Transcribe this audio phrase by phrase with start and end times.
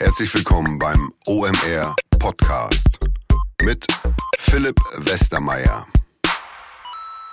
[0.00, 3.00] Herzlich willkommen beim OMR Podcast
[3.64, 3.84] mit
[4.38, 5.88] Philipp Westermeier.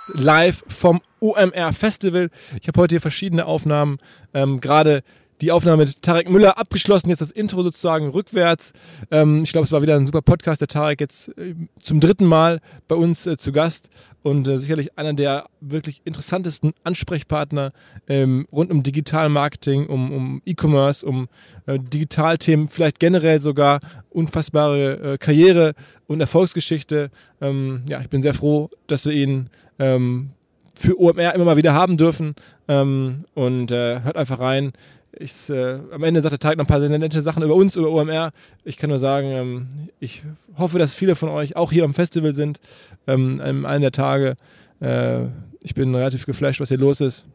[0.08, 2.28] Live vom OMR Festival.
[2.60, 3.98] Ich habe heute hier verschiedene Aufnahmen,
[4.34, 5.04] ähm, gerade
[5.40, 8.72] die Aufnahme mit Tarek Müller abgeschlossen, jetzt das Intro sozusagen rückwärts.
[9.10, 10.60] Ähm, ich glaube, es war wieder ein super Podcast.
[10.60, 13.88] Der Tarek jetzt äh, zum dritten Mal bei uns äh, zu Gast
[14.22, 17.72] und äh, sicherlich einer der wirklich interessantesten Ansprechpartner
[18.08, 21.28] ähm, rund um Digitalmarketing, um, um E-Commerce, um
[21.66, 25.74] äh, Digitalthemen, vielleicht generell sogar unfassbare äh, Karriere
[26.06, 27.10] und Erfolgsgeschichte.
[27.40, 30.30] Ähm, ja, ich bin sehr froh, dass wir ihn ähm,
[30.74, 32.34] für OMR immer mal wieder haben dürfen
[32.68, 34.72] ähm, und äh, hört einfach rein
[35.18, 37.76] ich, äh, am Ende sagt der Tag noch ein paar sehr nette Sachen über uns,
[37.76, 38.32] über OMR.
[38.64, 40.22] Ich kann nur sagen, ähm, ich
[40.56, 42.60] hoffe, dass viele von euch auch hier am Festival sind,
[43.06, 44.36] ähm, an einem der Tage.
[44.80, 45.26] Äh,
[45.62, 47.26] ich bin relativ geflasht, was hier los ist.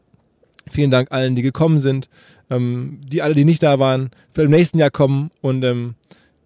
[0.70, 2.08] Vielen Dank allen, die gekommen sind,
[2.50, 5.94] ähm, die alle, die nicht da waren, für im nächsten Jahr kommen und ähm,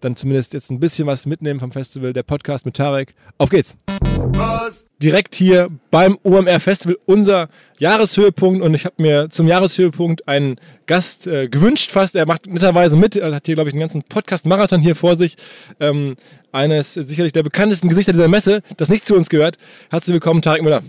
[0.01, 2.13] dann zumindest jetzt ein bisschen was mitnehmen vom Festival.
[2.13, 3.15] Der Podcast mit Tarek.
[3.37, 3.75] Auf geht's!
[4.17, 4.85] Was?
[5.01, 11.27] Direkt hier beim OMR Festival unser Jahreshöhepunkt und ich habe mir zum Jahreshöhepunkt einen Gast
[11.27, 12.15] äh, gewünscht fast.
[12.15, 15.37] Er macht netterweise mit, er hat hier glaube ich einen ganzen Podcast-Marathon hier vor sich.
[15.79, 16.15] Ähm,
[16.51, 19.57] eines sicherlich der bekanntesten Gesichter dieser Messe, das nicht zu uns gehört.
[19.91, 20.81] Herzlich willkommen, Tarek Müller.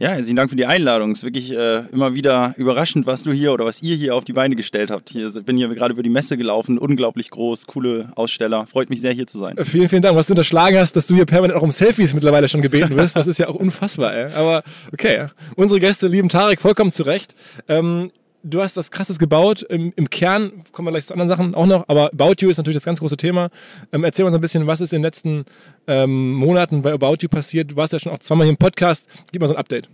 [0.00, 1.10] Ja, herzlichen Dank für die Einladung.
[1.10, 4.24] Es ist wirklich äh, immer wieder überraschend, was du hier oder was ihr hier auf
[4.24, 5.14] die Beine gestellt habt.
[5.14, 8.66] Ich bin hier gerade über die Messe gelaufen, unglaublich groß, coole Aussteller.
[8.66, 9.58] Freut mich sehr, hier zu sein.
[9.58, 10.16] Äh, vielen, vielen Dank.
[10.16, 13.14] Was du unterschlagen hast, dass du hier permanent auch um Selfies mittlerweile schon gebeten wirst,
[13.14, 14.14] das ist ja auch unfassbar.
[14.14, 14.32] Ey.
[14.32, 17.34] Aber okay, unsere Gäste lieben Tarek vollkommen zurecht.
[17.68, 18.10] Ähm,
[18.42, 19.62] du hast was Krasses gebaut.
[19.62, 22.58] Im, Im, Kern kommen wir gleich zu anderen Sachen auch noch, aber About You ist
[22.58, 23.50] natürlich das ganz große Thema.
[23.92, 25.44] Ähm, erzähl uns ein bisschen, was ist in den letzten
[25.86, 27.72] ähm, Monaten bei About You passiert.
[27.72, 29.06] Du warst ja schon auch zweimal hier im Podcast.
[29.32, 29.88] Gib mal so ein Update.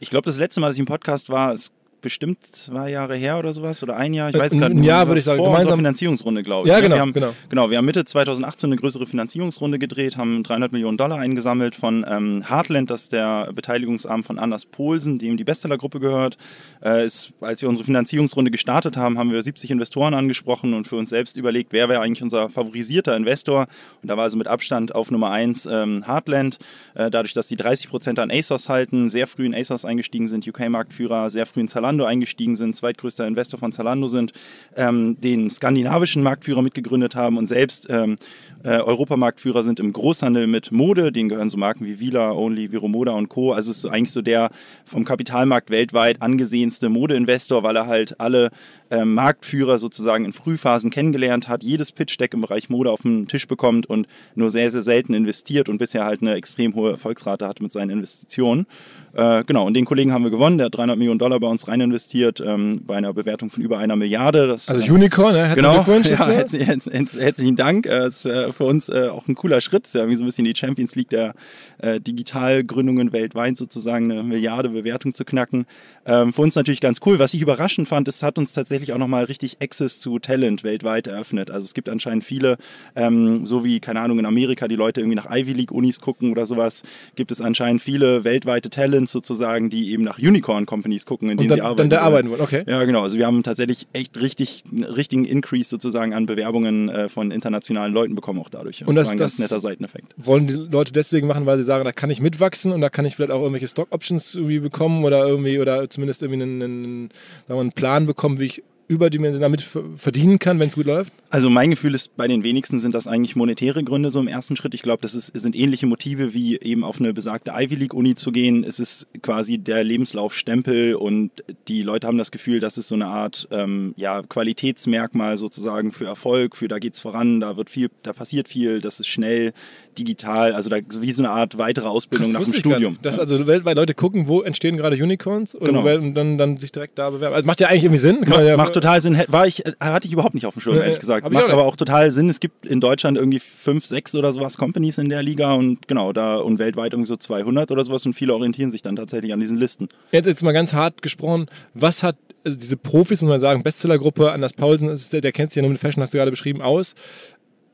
[0.00, 3.38] Ich glaube, das letzte Mal, dass ich im Podcast war, ist bestimmt zwei Jahre her
[3.38, 4.78] oder sowas oder ein Jahr, ich weiß gar nicht.
[4.78, 5.38] Ein Jahr würde ich sagen.
[5.38, 6.72] Vor gemeinsam unserer Finanzierungsrunde, glaube ich.
[6.72, 7.34] Ja, genau, wir haben, genau.
[7.48, 12.04] Genau, wir haben Mitte 2018 eine größere Finanzierungsrunde gedreht, haben 300 Millionen Dollar eingesammelt von
[12.08, 16.36] ähm, Heartland, das ist der Beteiligungsarm von Anders Polsen, dem die Bestsellergruppe gehört.
[16.84, 20.96] Äh, ist, als wir unsere Finanzierungsrunde gestartet haben, haben wir 70 Investoren angesprochen und für
[20.96, 23.66] uns selbst überlegt, wer wäre eigentlich unser favorisierter Investor.
[24.02, 26.58] Und da war also mit Abstand auf Nummer 1 ähm, Heartland.
[26.94, 30.46] Äh, dadurch, dass die 30 Prozent an ASOS halten, sehr früh in ASOS eingestiegen sind,
[30.46, 34.32] UK-Marktführer, sehr früh in Zalando eingestiegen sind, zweitgrößter Investor von Zalando sind,
[34.74, 38.16] ähm, den skandinavischen Marktführer mitgegründet haben und selbst ähm,
[38.64, 41.12] äh, Europamarktführer sind im Großhandel mit Mode.
[41.12, 43.52] Denen gehören so Marken wie Vila, Only, Viromoda und Co.
[43.52, 44.50] Also ist so eigentlich so der
[44.84, 48.50] vom Kapitalmarkt weltweit angesehenste Modeinvestor, weil er halt alle
[48.90, 53.46] äh, Marktführer sozusagen in Frühphasen kennengelernt hat, jedes Pitch-Deck im Bereich Mode auf den Tisch
[53.46, 57.60] bekommt und nur sehr, sehr selten investiert und bisher halt eine extrem hohe Erfolgsrate hat
[57.60, 58.66] mit seinen Investitionen.
[59.14, 60.58] Äh, genau, und den Kollegen haben wir gewonnen.
[60.58, 63.78] Der hat 300 Millionen Dollar bei uns rein investiert, ähm, bei einer Bewertung von über
[63.78, 64.46] einer Milliarde.
[64.46, 65.46] Das, also Unicorn, ne?
[65.46, 66.10] Herzlichen genau, Glückwunsch.
[66.10, 67.86] Ja, herzlichen, herzlichen Dank.
[67.86, 69.84] Äh, das ist für uns äh, auch ein cooler Schritt.
[69.84, 71.34] Das ist ja wie so ein bisschen die Champions League der
[71.78, 75.66] äh, Digitalgründungen weltweit sozusagen eine Milliarde Bewertung zu knacken.
[76.06, 77.18] Ähm, für uns natürlich ganz cool.
[77.18, 81.06] Was ich überraschend fand, es hat uns tatsächlich auch nochmal richtig Access zu Talent weltweit
[81.08, 81.50] eröffnet.
[81.50, 82.56] Also es gibt anscheinend viele,
[82.94, 86.30] ähm, so wie, keine Ahnung, in Amerika die Leute irgendwie nach Ivy League Unis gucken
[86.30, 86.82] oder sowas,
[87.16, 91.48] gibt es anscheinend viele weltweite Talents sozusagen, die eben nach Unicorn Companies gucken, in denen
[91.48, 91.76] dann, sie arbeiten.
[91.76, 92.64] Dann da arbeiten wollen, okay.
[92.66, 93.02] Ja, genau.
[93.02, 98.14] Also wir haben tatsächlich echt richtig, richtigen Increase sozusagen an Bewerbungen äh, von internationalen Leuten
[98.14, 98.82] bekommen auch dadurch.
[98.82, 100.14] Und, und das, das war ein ganz netter Seiteneffekt.
[100.16, 103.04] Wollen die Leute deswegen machen, weil sie sagen, da kann ich mitwachsen und da kann
[103.04, 107.10] ich vielleicht auch irgendwelche Stock Options irgendwie bekommen oder irgendwie oder zumindest irgendwie einen, einen,
[107.48, 109.62] einen Plan bekommen, wie ich überdimensional damit
[109.96, 111.12] verdienen kann, wenn es gut läuft?
[111.30, 114.56] Also mein Gefühl ist, bei den wenigsten sind das eigentlich monetäre Gründe so im ersten
[114.56, 114.74] Schritt.
[114.74, 118.14] Ich glaube, das ist, sind ähnliche Motive wie eben auf eine besagte Ivy League Uni
[118.14, 118.64] zu gehen.
[118.64, 121.30] Es ist quasi der Lebenslaufstempel und
[121.68, 126.06] die Leute haben das Gefühl, das ist so eine Art ähm, ja, Qualitätsmerkmal sozusagen für
[126.06, 129.52] Erfolg, für da geht's voran, da wird viel, da passiert viel, das ist schnell,
[129.98, 132.98] digital, also da wie so eine Art weitere Ausbildung nach dem Studium.
[133.02, 135.86] Dass also weltweit Leute gucken, wo entstehen gerade Unicorns und, genau.
[135.96, 137.34] und dann, dann sich direkt da bewerben.
[137.34, 138.20] Also macht ja eigentlich irgendwie Sinn.
[138.26, 139.20] Macht, ja macht total Sinn.
[139.28, 141.30] War ich, hatte ich überhaupt nicht auf dem Schirm, ehrlich gesagt.
[141.30, 142.28] Macht aber auch total Sinn.
[142.28, 146.12] Es gibt in Deutschland irgendwie fünf, sechs oder sowas Companies in der Liga und genau,
[146.12, 149.40] da und weltweit irgendwie so 200 oder sowas und viele orientieren sich dann tatsächlich an
[149.40, 149.88] diesen Listen.
[150.12, 152.16] Jetzt, jetzt mal ganz hart gesprochen, was hat
[152.46, 155.72] also diese Profis, muss man sagen, Bestsellergruppe, Anders Paulsen, der, der kennt sich ja nur
[155.72, 156.94] mit Fashion, hast du gerade beschrieben, aus.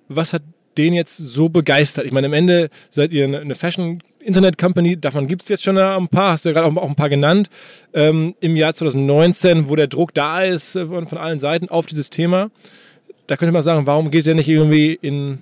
[0.09, 0.43] Was hat
[0.79, 2.07] den jetzt so begeistert?
[2.07, 5.79] Ich meine, am Ende seid ihr eine Fashion Internet Company, davon gibt es jetzt schon
[5.79, 7.51] ein paar, hast du ja gerade auch, ein paar genannt,
[7.93, 11.87] ähm, im Jahr 2019, wo der Druck da ist äh, von, von, allen Seiten auf
[11.87, 12.51] dieses Thema.
[13.27, 15.39] Da könnte man sagen, warum geht der nicht irgendwie in,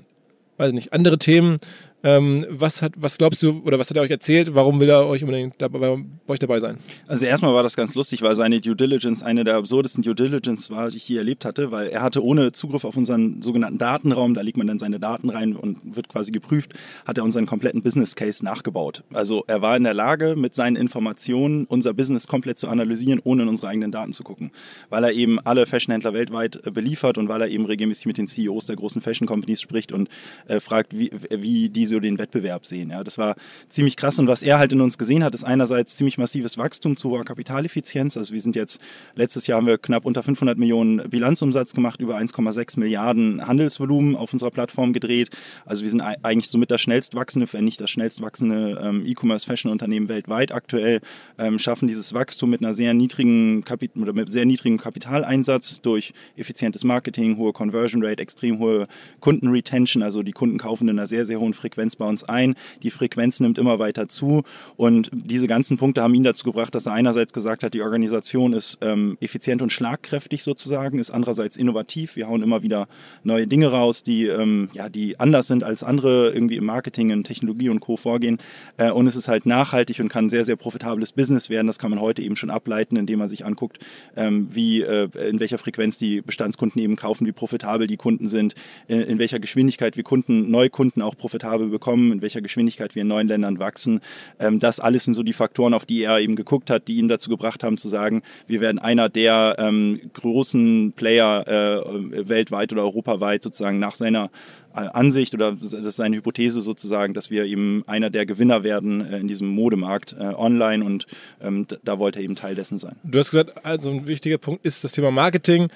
[0.57, 1.59] weiß nicht, andere Themen?
[2.03, 4.55] Ähm, was, hat, was glaubst du oder was hat er euch erzählt?
[4.55, 6.79] Warum will er euch unbedingt dabei, bei euch dabei sein?
[7.07, 10.71] Also erstmal war das ganz lustig, weil seine Due Diligence eine der absurdesten Due Diligence
[10.71, 14.35] war, die ich je erlebt hatte, weil er hatte ohne Zugriff auf unseren sogenannten Datenraum,
[14.35, 16.73] da legt man dann seine Daten rein und wird quasi geprüft,
[17.05, 19.05] hat er unseren kompletten Business Case nachgebaut.
[19.13, 23.43] Also er war in der Lage, mit seinen Informationen unser Business komplett zu analysieren, ohne
[23.43, 24.53] in unsere eigenen Daten zu gucken.
[24.89, 28.27] Weil er eben alle Fashionhändler weltweit äh, beliefert und weil er eben regelmäßig mit den
[28.27, 30.09] CEOs der großen Fashion Companies spricht und
[30.49, 32.91] äh, fragt, wie, wie diese so den Wettbewerb sehen.
[32.91, 33.37] Ja, das war
[33.69, 34.19] ziemlich krass.
[34.19, 37.25] Und was er halt in uns gesehen hat, ist einerseits ziemlich massives Wachstum zu hoher
[37.25, 38.17] Kapitaleffizienz.
[38.17, 38.81] Also wir sind jetzt,
[39.15, 44.33] letztes Jahr haben wir knapp unter 500 Millionen Bilanzumsatz gemacht, über 1,6 Milliarden Handelsvolumen auf
[44.33, 45.31] unserer Plattform gedreht.
[45.67, 50.09] Also wir sind eigentlich somit das schnellst wachsende, wenn nicht das schnellst wachsende ähm, E-Commerce-Fashion-Unternehmen
[50.09, 51.01] weltweit aktuell,
[51.39, 56.13] ähm, schaffen dieses Wachstum mit einer sehr niedrigen Kapit oder mit sehr niedrigem Kapitaleinsatz durch
[56.37, 58.87] effizientes Marketing, hohe Conversion Rate, extrem hohe
[59.21, 62.57] Kundenretention, also die Kunden kaufen in einer sehr, sehr hohen Frequenz Frequenz bei uns ein.
[62.83, 64.43] Die Frequenz nimmt immer weiter zu.
[64.77, 68.53] Und diese ganzen Punkte haben ihn dazu gebracht, dass er einerseits gesagt hat, die Organisation
[68.53, 72.17] ist ähm, effizient und schlagkräftig sozusagen, ist andererseits innovativ.
[72.17, 72.87] Wir hauen immer wieder
[73.25, 77.25] neue Dinge raus, die, ähm, ja, die anders sind als andere irgendwie im Marketing, in
[77.25, 77.97] Technologie und Co.
[77.97, 78.37] vorgehen.
[78.77, 81.67] Äh, und es ist halt nachhaltig und kann ein sehr, sehr profitables Business werden.
[81.67, 83.79] Das kann man heute eben schon ableiten, indem man sich anguckt,
[84.17, 88.55] ähm, wie, äh, in welcher Frequenz die Bestandskunden eben kaufen, wie profitabel die Kunden sind,
[88.87, 93.09] in, in welcher Geschwindigkeit wir Kunden, Neukunden auch profitabel bekommen, in welcher Geschwindigkeit wir in
[93.09, 94.01] neuen Ländern wachsen.
[94.39, 97.09] Ähm, das alles sind so die Faktoren, auf die er eben geguckt hat, die ihn
[97.09, 102.83] dazu gebracht haben zu sagen, wir werden einer der ähm, großen Player äh, weltweit oder
[102.83, 104.31] europaweit sozusagen nach seiner
[104.75, 109.01] äh, Ansicht oder das ist seine Hypothese sozusagen, dass wir eben einer der Gewinner werden
[109.01, 111.07] äh, in diesem Modemarkt online und
[111.41, 112.97] ähm, da wollte er eben Teil dessen sein.
[113.05, 115.69] Du hast gesagt, also ein wichtiger Punkt ist das Thema Marketing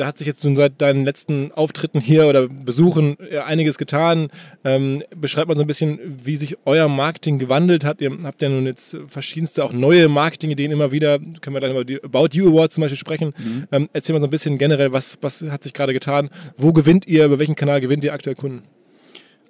[0.00, 4.28] da hat sich jetzt nun seit deinen letzten Auftritten hier oder Besuchen einiges getan.
[4.64, 8.00] Ähm, beschreibt mal so ein bisschen, wie sich euer Marketing gewandelt hat.
[8.00, 11.18] Ihr habt ja nun jetzt verschiedenste auch neue Marketingideen immer wieder.
[11.18, 13.34] Können wir dann über die About You Awards zum Beispiel sprechen.
[13.36, 13.68] Mhm.
[13.70, 16.30] Ähm, erzähl mal so ein bisschen generell, was, was hat sich gerade getan?
[16.56, 17.26] Wo gewinnt ihr?
[17.26, 18.62] Über welchen Kanal gewinnt ihr aktuell Kunden?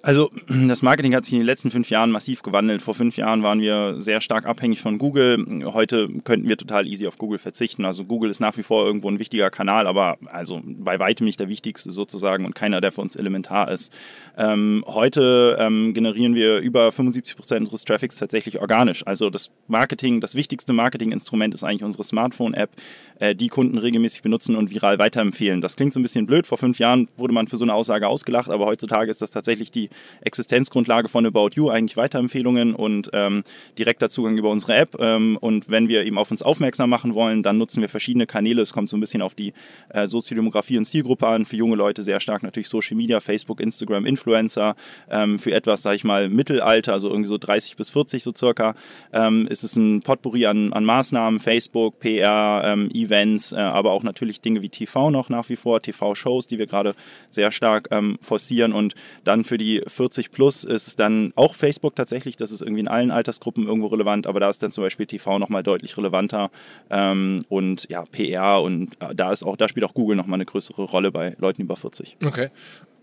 [0.03, 0.31] Also
[0.67, 2.81] das Marketing hat sich in den letzten fünf Jahren massiv gewandelt.
[2.81, 5.45] Vor fünf Jahren waren wir sehr stark abhängig von Google.
[5.73, 7.85] Heute könnten wir total easy auf Google verzichten.
[7.85, 11.39] Also Google ist nach wie vor irgendwo ein wichtiger Kanal, aber also bei weitem nicht
[11.39, 13.93] der wichtigste sozusagen und keiner, der für uns elementar ist.
[14.37, 19.05] Ähm, heute ähm, generieren wir über 75 Prozent unseres Traffics tatsächlich organisch.
[19.05, 22.71] Also das Marketing, das wichtigste Marketinginstrument ist eigentlich unsere Smartphone-App,
[23.19, 25.61] äh, die Kunden regelmäßig benutzen und viral weiterempfehlen.
[25.61, 26.47] Das klingt so ein bisschen blöd.
[26.47, 29.71] Vor fünf Jahren wurde man für so eine Aussage ausgelacht, aber heutzutage ist das tatsächlich
[29.71, 29.90] die
[30.21, 33.43] Existenzgrundlage von About You, eigentlich Weiterempfehlungen und ähm,
[33.77, 34.97] direkter Zugang über unsere App.
[34.99, 38.61] Ähm, und wenn wir eben auf uns aufmerksam machen wollen, dann nutzen wir verschiedene Kanäle.
[38.61, 39.53] Es kommt so ein bisschen auf die
[39.89, 41.45] äh, Soziodemografie und Zielgruppe an.
[41.45, 44.75] Für junge Leute sehr stark natürlich Social Media, Facebook, Instagram, Influencer.
[45.09, 48.75] Ähm, für etwas, sage ich mal, Mittelalter, also irgendwie so 30 bis 40 so circa,
[49.13, 54.03] ähm, ist es ein Potpourri an, an Maßnahmen, Facebook, PR, ähm, Events, äh, aber auch
[54.03, 56.95] natürlich Dinge wie TV noch nach wie vor, TV-Shows, die wir gerade
[57.29, 61.55] sehr stark ähm, forcieren und dann für die 40 40 plus ist es dann auch
[61.55, 64.83] Facebook tatsächlich, das ist irgendwie in allen Altersgruppen irgendwo relevant, aber da ist dann zum
[64.83, 66.51] Beispiel TV nochmal deutlich relevanter
[66.89, 70.45] ähm, und ja, PR und äh, da ist auch, da spielt auch Google nochmal eine
[70.45, 72.17] größere Rolle bei Leuten über 40.
[72.25, 72.49] Okay.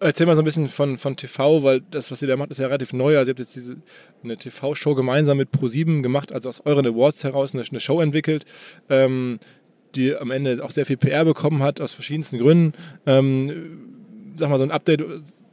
[0.00, 2.58] Erzähl mal so ein bisschen von, von TV, weil das, was ihr da macht, ist
[2.58, 3.18] ja relativ neu.
[3.18, 3.78] Also ihr habt jetzt diese,
[4.22, 8.44] eine TV-Show gemeinsam mit ProSieben gemacht, also aus euren Awards heraus eine, eine Show entwickelt.
[8.88, 9.40] Ähm,
[9.96, 12.74] die am Ende auch sehr viel PR bekommen hat, aus verschiedensten Gründen.
[13.06, 13.88] Ähm,
[14.36, 15.02] sag mal, so ein Update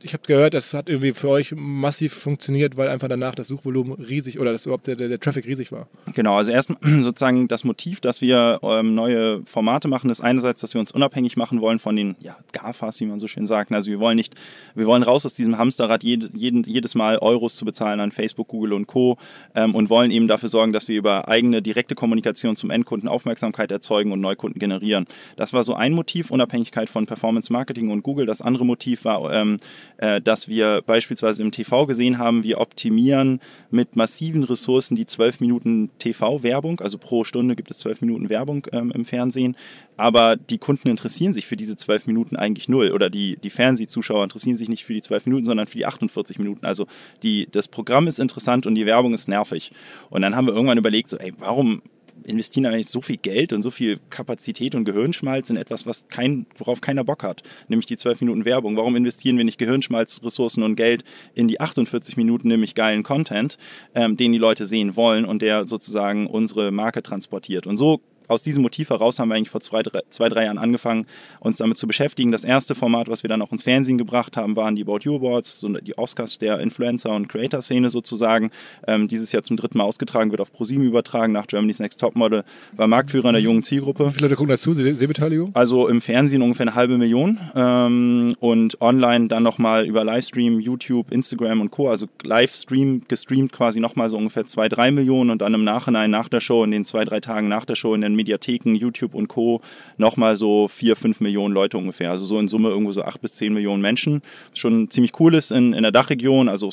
[0.06, 3.94] ich habe gehört, das hat irgendwie für euch massiv funktioniert, weil einfach danach das Suchvolumen
[3.94, 5.88] riesig oder das überhaupt der, der, der Traffic riesig war.
[6.14, 10.76] Genau, also erstmal sozusagen das Motiv, dass wir ähm, neue Formate machen, ist einerseits, dass
[10.76, 13.72] wir uns unabhängig machen wollen von den ja, GAFAs, wie man so schön sagt.
[13.72, 14.36] Also wir wollen nicht,
[14.76, 18.48] wir wollen raus aus diesem Hamsterrad, jede, jeden, jedes Mal Euros zu bezahlen an Facebook,
[18.48, 19.18] Google und Co.
[19.56, 23.72] Ähm, und wollen eben dafür sorgen, dass wir über eigene direkte Kommunikation zum Endkunden Aufmerksamkeit
[23.72, 25.08] erzeugen und Neukunden generieren.
[25.36, 28.28] Das war so ein Motiv, Unabhängigkeit von Performance Marketing und Google.
[28.28, 29.58] Das andere Motiv war ähm,
[29.98, 33.40] äh, dass wir beispielsweise im TV gesehen haben, wir optimieren
[33.72, 38.68] mit massiven Ressourcen die 12 Minuten TV-Werbung, also pro Stunde gibt es 12 Minuten Werbung
[38.72, 39.56] ähm, im Fernsehen,
[39.98, 44.24] aber die Kunden interessieren sich für diese 12 Minuten eigentlich null oder die, die Fernsehzuschauer
[44.24, 46.66] interessieren sich nicht für die 12 Minuten, sondern für die 48 Minuten.
[46.66, 46.88] Also
[47.24, 49.72] die, das Programm ist interessant und die Werbung ist nervig.
[50.10, 51.82] Und dann haben wir irgendwann überlegt, so, ey, warum
[52.24, 56.46] investieren eigentlich so viel Geld und so viel Kapazität und Gehirnschmalz in etwas, was kein,
[56.58, 58.78] worauf keiner Bock hat, nämlich die 12 Minuten Werbung.
[58.78, 61.04] Warum investieren wir nicht Gehirnschmalz, Ressourcen und Geld
[61.34, 63.58] in die 48 Minuten, nämlich geilen Content,
[63.94, 67.68] ähm, den die Leute sehen wollen und der sozusagen unsere Marke transportiert?
[67.68, 70.58] Und so aus diesem Motiv heraus haben wir eigentlich vor zwei drei, zwei, drei Jahren
[70.58, 71.06] angefangen,
[71.40, 72.32] uns damit zu beschäftigen.
[72.32, 75.16] Das erste Format, was wir dann auch ins Fernsehen gebracht haben, waren die About You
[75.18, 78.52] Awards, so die Oscars der Influencer- und Creator-Szene sozusagen.
[78.88, 82.44] Ähm, dieses Jahr zum dritten Mal ausgetragen, wird auf ProSieben übertragen, nach Germany's Next Topmodel,
[82.74, 84.08] war Marktführer in der jungen Zielgruppe.
[84.08, 84.74] Wie viele Leute gucken dazu?
[84.74, 85.52] Sehbeteiligung?
[85.54, 91.12] Also im Fernsehen ungefähr eine halbe Million ähm, und online dann nochmal über Livestream, YouTube,
[91.12, 91.90] Instagram und Co.
[91.90, 96.30] Also Livestream gestreamt quasi nochmal so ungefähr zwei, drei Millionen und dann im Nachhinein nach
[96.30, 99.28] der Show, in den zwei, drei Tagen nach der Show in den Mediatheken, YouTube und
[99.28, 99.62] Co.
[99.98, 102.12] nochmal so vier, fünf Millionen Leute ungefähr.
[102.12, 104.22] Also so in Summe irgendwo so acht bis zehn Millionen Menschen.
[104.54, 106.50] Schon ziemlich cool ist in, in der Dachregion.
[106.50, 106.70] Also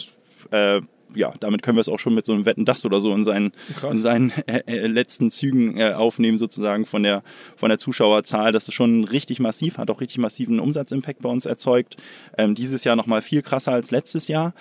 [0.50, 0.80] äh,
[1.14, 3.24] ja, damit können wir es auch schon mit so einem Wetten das oder so in
[3.24, 3.52] seinen,
[3.90, 7.22] in seinen äh, äh, letzten Zügen äh, aufnehmen, sozusagen von der,
[7.56, 8.52] von der Zuschauerzahl.
[8.52, 11.96] Das ist schon richtig massiv, hat auch richtig massiven Umsatzimpact bei uns erzeugt.
[12.38, 14.54] Ähm, dieses Jahr nochmal viel krasser als letztes Jahr.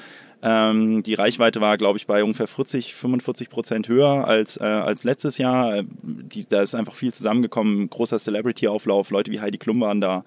[0.43, 5.03] Ähm, die Reichweite war, glaube ich, bei ungefähr 40, 45 Prozent höher als, äh, als
[5.03, 5.77] letztes Jahr.
[5.77, 7.89] Äh, die, da ist einfach viel zusammengekommen.
[7.89, 10.24] Großer Celebrity-Auflauf, Leute wie Heidi Klum waren da.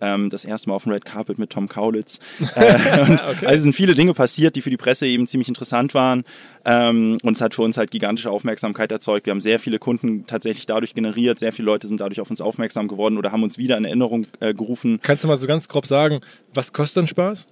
[0.00, 2.20] Ähm, das erste Mal auf dem Red Carpet mit Tom Kaulitz.
[2.54, 3.46] Äh, und okay.
[3.46, 6.24] Also sind viele Dinge passiert, die für die Presse eben ziemlich interessant waren.
[6.64, 9.26] Ähm, und es hat für uns halt gigantische Aufmerksamkeit erzeugt.
[9.26, 11.38] Wir haben sehr viele Kunden tatsächlich dadurch generiert.
[11.38, 14.26] Sehr viele Leute sind dadurch auf uns aufmerksam geworden oder haben uns wieder in Erinnerung
[14.40, 14.98] äh, gerufen.
[15.02, 16.20] Kannst du mal so ganz grob sagen,
[16.54, 17.46] was kostet denn Spaß?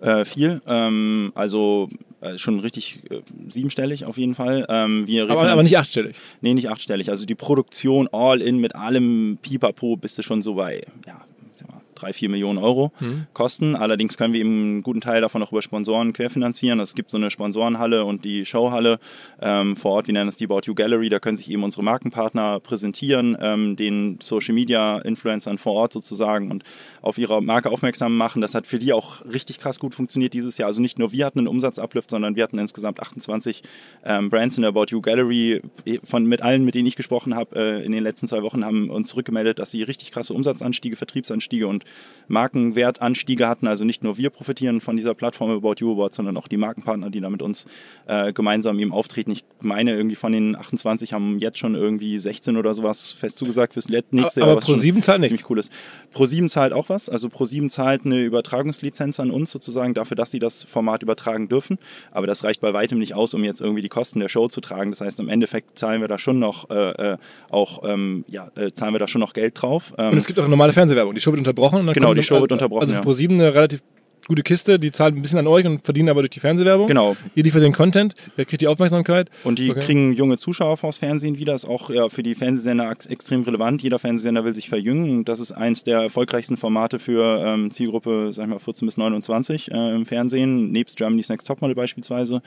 [0.00, 0.60] Äh, viel.
[0.66, 1.88] Ähm, also
[2.20, 4.66] äh, schon richtig äh, siebenstellig auf jeden Fall.
[4.68, 6.16] Ähm, wir aber, aber nicht achtstellig?
[6.40, 7.10] Nee, nicht achtstellig.
[7.10, 11.24] Also die Produktion all in mit allem Pipapo bist du schon so bei, ja,
[11.96, 13.26] drei, vier Millionen Euro mhm.
[13.32, 13.74] kosten.
[13.74, 16.80] Allerdings können wir eben einen guten Teil davon auch über Sponsoren querfinanzieren.
[16.80, 18.98] Es gibt so eine Sponsorenhalle und die Showhalle
[19.40, 21.08] ähm, vor Ort, wir nennen es die About You Gallery.
[21.08, 26.50] Da können sich eben unsere Markenpartner präsentieren, ähm, den Social Media Influencern vor Ort sozusagen
[26.50, 26.62] und
[27.02, 28.42] auf ihre Marke aufmerksam machen.
[28.42, 30.68] Das hat für die auch richtig krass gut funktioniert dieses Jahr.
[30.68, 33.62] Also nicht nur wir hatten einen Umsatzuplift, sondern wir hatten insgesamt 28
[34.04, 35.62] ähm, Brands in der About You Gallery.
[36.04, 38.90] Von mit allen, mit denen ich gesprochen habe äh, in den letzten zwei Wochen, haben
[38.90, 41.84] uns zurückgemeldet, dass sie richtig krasse Umsatzanstiege, Vertriebsanstiege und
[42.28, 43.66] Markenwertanstiege hatten.
[43.66, 47.10] Also nicht nur wir profitieren von dieser Plattform About You Awards, sondern auch die Markenpartner,
[47.10, 47.66] die da mit uns
[48.06, 49.30] äh, gemeinsam eben auftreten.
[49.30, 53.74] Ich meine, irgendwie von den 28 haben jetzt schon irgendwie 16 oder sowas fest zugesagt
[53.74, 54.50] fürs nächste Jahr.
[54.50, 55.48] Aber Pro7 zahlt nichts.
[55.48, 55.70] Cool ist.
[56.14, 57.08] Pro7 zahlt auch was.
[57.08, 61.78] Also Pro7 zahlt eine Übertragungslizenz an uns sozusagen dafür, dass sie das Format übertragen dürfen.
[62.10, 64.60] Aber das reicht bei weitem nicht aus, um jetzt irgendwie die Kosten der Show zu
[64.60, 64.90] tragen.
[64.90, 67.16] Das heißt, im Endeffekt zahlen wir da schon noch äh, äh
[67.50, 69.94] auch ähm, ja, äh, zahlen wir da schon noch Geld drauf.
[69.98, 71.14] Ähm, und es gibt auch eine normale Fernsehwerbung.
[71.14, 71.75] Die Show wird unterbrochen.
[71.92, 72.82] Genau, die Show wird unterbrochen.
[72.82, 73.82] Also Pro 7 eine relativ
[74.26, 76.88] gute Kiste, die zahlen ein bisschen an euch und verdienen aber durch die Fernsehwerbung.
[76.88, 77.16] Genau.
[77.34, 79.30] Ihr liefert den Content, ihr kriegt die Aufmerksamkeit.
[79.44, 79.80] Und die okay.
[79.80, 81.54] kriegen junge Zuschauer vors Fernsehen wieder.
[81.54, 83.82] Ist auch ja, für die Fernsehsender extrem relevant.
[83.82, 85.24] Jeder Fernsehsender will sich verjüngen.
[85.24, 89.70] Das ist eins der erfolgreichsten Formate für ähm, Zielgruppe, sag ich mal, 14 bis 29
[89.70, 92.42] äh, im Fernsehen, nebst Germany's Next Topmodel beispielsweise.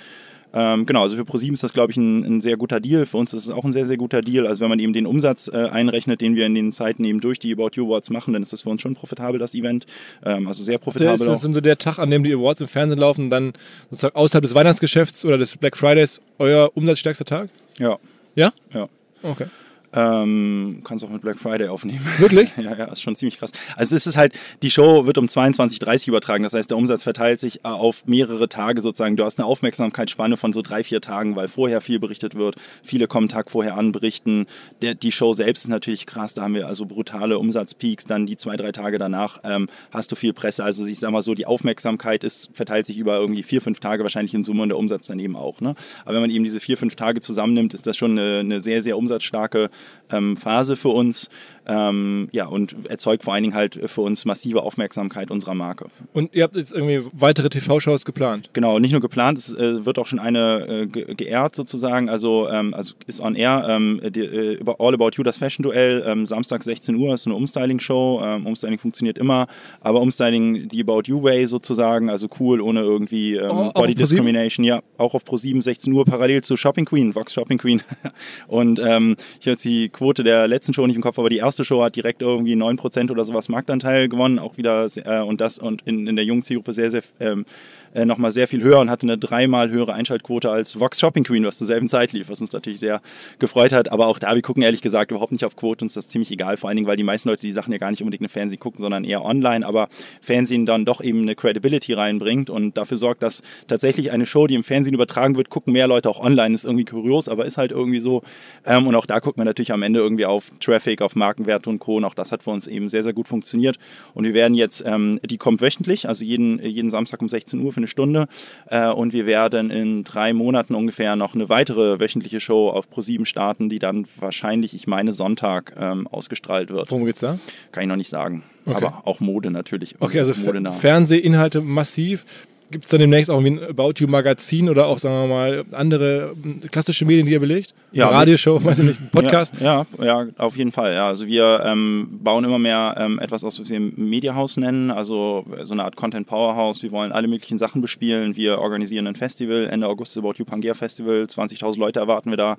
[0.53, 3.05] Ähm, genau, also für ProSieben ist das, glaube ich, ein, ein, sehr guter Deal.
[3.05, 4.47] Für uns ist es auch ein sehr, sehr guter Deal.
[4.47, 7.39] Also wenn man eben den Umsatz äh, einrechnet, den wir in den Zeiten eben durch
[7.39, 9.85] die About You Awards machen, dann ist das für uns schon profitabel, das Event.
[10.25, 11.17] Ähm, also sehr profitabel.
[11.17, 11.53] Das ist, auch.
[11.53, 13.53] so der Tag, an dem die Awards im Fernsehen laufen, dann
[13.91, 17.49] sozusagen außerhalb des Weihnachtsgeschäfts oder des Black Fridays euer umsatzstärkster Tag?
[17.77, 17.97] Ja.
[18.35, 18.51] Ja?
[18.73, 18.87] Ja.
[19.21, 19.45] Okay.
[19.93, 22.05] Ähm, kannst auch mit Black Friday aufnehmen.
[22.19, 22.53] Wirklich?
[22.57, 23.51] ja, ja, ist schon ziemlich krass.
[23.75, 26.43] Also es ist halt, die Show wird um 22.30 Uhr übertragen.
[26.43, 29.17] Das heißt, der Umsatz verteilt sich äh, auf mehrere Tage sozusagen.
[29.17, 32.55] Du hast eine Aufmerksamkeitsspanne von so drei, vier Tagen, weil vorher viel berichtet wird.
[32.83, 34.45] Viele kommen Tag vorher an, berichten.
[34.81, 36.35] Der, die Show selbst ist natürlich krass.
[36.35, 38.05] Da haben wir also brutale Umsatzpeaks.
[38.05, 40.63] Dann die zwei, drei Tage danach ähm, hast du viel Presse.
[40.63, 44.03] Also ich sag mal so, die Aufmerksamkeit ist, verteilt sich über irgendwie vier, fünf Tage
[44.03, 45.61] wahrscheinlich in Summe und der Umsatz dann eben auch.
[45.61, 45.73] Ne?
[46.05, 48.83] Aber wenn man eben diese vier, fünf Tage zusammennimmt, ist das schon eine, eine sehr,
[48.83, 49.69] sehr umsatzstarke
[50.11, 51.29] ähm, Phase für uns.
[51.69, 55.87] Ähm, ja, und erzeugt vor allen Dingen halt für uns massive Aufmerksamkeit unserer Marke.
[56.13, 58.49] Und ihr habt jetzt irgendwie weitere TV-Shows geplant?
[58.53, 62.49] Genau, nicht nur geplant, es äh, wird auch schon eine äh, ge geehrt sozusagen, also,
[62.49, 66.25] ähm, also ist on air, ähm, die, äh, über All About You, das Fashion-Duell, ähm,
[66.25, 69.47] Samstag 16 Uhr, ist eine Umstyling-Show, ähm, Umstyling funktioniert immer,
[69.81, 74.63] aber Umstyling die About You Way sozusagen, also cool, ohne irgendwie ähm, oh, Body Discrimination,
[74.63, 77.83] ja, auch auf Pro7 16 Uhr, parallel zu Shopping Queen, Vox Shopping Queen.
[78.47, 81.37] Und ähm, ich habe jetzt die Quote der letzten Show nicht im Kopf, aber die
[81.37, 85.59] erste Show hat direkt irgendwie 9% oder sowas Marktanteil gewonnen, auch wieder äh, und das
[85.59, 87.45] und in, in der jungen Zielgruppe sehr, sehr ähm,
[87.93, 91.43] äh, nochmal sehr viel höher und hatte eine dreimal höhere Einschaltquote als Vox Shopping Queen,
[91.45, 93.01] was zur selben Zeit lief, was uns natürlich sehr
[93.39, 93.91] gefreut hat.
[93.91, 96.31] Aber auch da, wir gucken ehrlich gesagt überhaupt nicht auf Quote, uns ist das ziemlich
[96.31, 98.29] egal, vor allen Dingen, weil die meisten Leute die Sachen ja gar nicht unbedingt im
[98.29, 99.89] Fernsehen gucken, sondern eher online, aber
[100.21, 104.55] Fernsehen dann doch eben eine Credibility reinbringt und dafür sorgt, dass tatsächlich eine Show, die
[104.55, 106.55] im Fernsehen übertragen wird, gucken mehr Leute auch online.
[106.55, 108.21] Ist irgendwie kurios, aber ist halt irgendwie so.
[108.65, 111.69] Ähm, und auch da guckt man natürlich am Ende irgendwie auf Traffic, auf Markenwert Markenwerte
[111.69, 111.97] und Co.
[111.97, 113.77] Und auch das hat für uns eben sehr, sehr gut funktioniert.
[114.13, 117.71] Und wir werden jetzt, ähm, die kommt wöchentlich, also jeden, jeden Samstag um 16 Uhr
[117.79, 118.27] für eine Stunde.
[118.67, 123.25] Äh, und wir werden in drei Monaten ungefähr noch eine weitere wöchentliche Show auf Pro7
[123.25, 126.91] starten, die dann wahrscheinlich, ich meine, Sonntag ähm, ausgestrahlt wird.
[126.91, 127.39] Worum geht's da?
[127.71, 128.43] Kann ich noch nicht sagen.
[128.65, 128.77] Okay.
[128.77, 129.95] Aber auch Mode natürlich.
[129.99, 130.33] Okay, also.
[130.33, 132.25] Fernsehinhalte massiv.
[132.71, 136.35] Gibt es dann demnächst auch ein About You Magazin oder auch, sagen wir mal, andere
[136.43, 137.73] ähm, klassische Medien, die ihr belegt?
[137.91, 139.55] Ja, Eine Radioshow, weiß ich nicht, Podcast?
[139.59, 140.93] Ja, ja, ja, auf jeden Fall.
[140.93, 141.07] Ja.
[141.07, 145.73] Also wir ähm, bauen immer mehr ähm, etwas aus, was wir Mediahaus nennen, also so
[145.73, 146.83] eine Art Content Powerhouse.
[146.83, 148.35] Wir wollen alle möglichen Sachen bespielen.
[148.35, 151.23] Wir organisieren ein Festival, Ende August About You Pangea Festival.
[151.23, 152.57] 20.000 Leute erwarten wir da.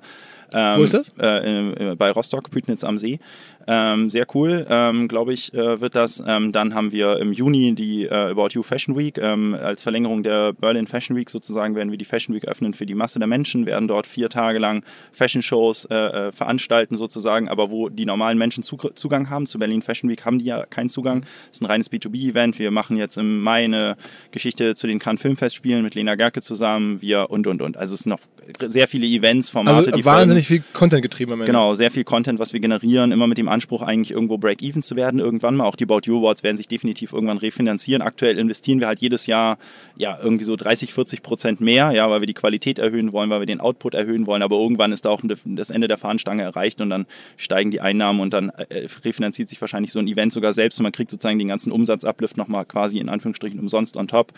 [0.53, 1.13] Ähm, Wo ist das?
[1.19, 3.19] Äh, äh, bei Rostock, Pütnitz am See.
[3.67, 6.23] Ähm, sehr cool, ähm, glaube ich, äh, wird das.
[6.25, 9.17] Ähm, dann haben wir im Juni die äh, About You Fashion Week.
[9.17, 12.85] Ähm, als Verlängerung der Berlin Fashion Week sozusagen werden wir die Fashion Week öffnen für
[12.85, 17.47] die Masse der Menschen, werden dort vier Tage lang Fashion Shows äh, äh, veranstalten sozusagen,
[17.49, 19.45] aber wo die normalen Menschen Zug Zugang haben.
[19.45, 21.23] Zu Berlin Fashion Week haben die ja keinen Zugang.
[21.49, 22.59] Es ist ein reines B2B-Event.
[22.59, 23.95] Wir machen jetzt im Mai eine
[24.31, 27.01] Geschichte zu den Cannes Filmfestspielen mit Lena Gerke zusammen.
[27.01, 27.77] Wir und und und.
[27.77, 28.19] Also es sind noch
[28.59, 31.51] sehr viele Events, Formate, Also die wahnsinnig viel Content getrieben am Ende.
[31.51, 34.95] Genau, sehr viel Content, was wir generieren, immer mit dem Anspruch, eigentlich irgendwo Break-Even zu
[34.95, 35.19] werden.
[35.19, 35.65] Irgendwann mal.
[35.65, 38.01] Auch die About You Awards werden sich definitiv irgendwann refinanzieren.
[38.01, 39.57] Aktuell investieren wir halt jedes Jahr
[40.01, 43.39] ja irgendwie so 30, 40 Prozent mehr, ja, weil wir die Qualität erhöhen wollen, weil
[43.39, 44.41] wir den Output erhöhen wollen.
[44.41, 47.05] Aber irgendwann ist da auch das Ende der Fahnenstange erreicht und dann
[47.37, 50.83] steigen die Einnahmen und dann äh, refinanziert sich wahrscheinlich so ein Event sogar selbst und
[50.83, 54.33] man kriegt sozusagen den ganzen Umsatzuplift nochmal quasi in Anführungsstrichen umsonst on top.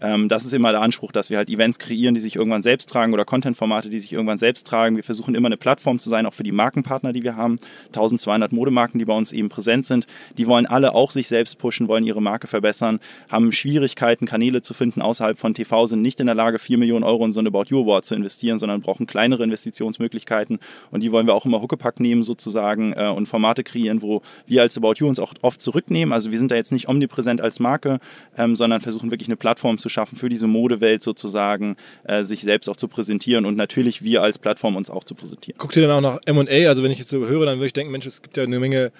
[0.00, 2.88] Ähm, das ist immer der Anspruch, dass wir halt Events kreieren, die sich irgendwann selbst
[2.88, 4.96] tragen oder Content-Formate, die sich irgendwann selbst tragen.
[4.96, 7.58] Wir versuchen immer eine Plattform zu sein, auch für die Markenpartner, die wir haben.
[7.88, 10.06] 1200 Modemarken, die bei uns eben präsent sind.
[10.36, 14.74] Die wollen alle auch sich selbst pushen, wollen ihre Marke verbessern, haben Schwierigkeiten, Kanäle zu
[14.74, 17.48] finden außerhalb von TV, sind nicht in der Lage, 4 Millionen Euro in so eine
[17.48, 20.58] About You Award zu investieren, sondern brauchen kleinere Investitionsmöglichkeiten.
[20.90, 24.62] Und die wollen wir auch immer Huckepack nehmen sozusagen äh, und Formate kreieren, wo wir
[24.62, 26.12] als About You uns auch oft zurücknehmen.
[26.12, 27.98] Also wir sind da jetzt nicht omnipräsent als Marke,
[28.36, 32.68] ähm, sondern versuchen wirklich eine Plattform zu schaffen für diese Modewelt sozusagen, äh, sich selbst
[32.68, 35.58] auch zu präsentieren und natürlich wir als Plattform uns auch zu präsentieren.
[35.58, 36.68] Guckt ihr dann auch nach M&A?
[36.68, 38.58] Also wenn ich jetzt so höre, dann würde ich denken, Mensch, es gibt ja eine
[38.58, 38.92] Menge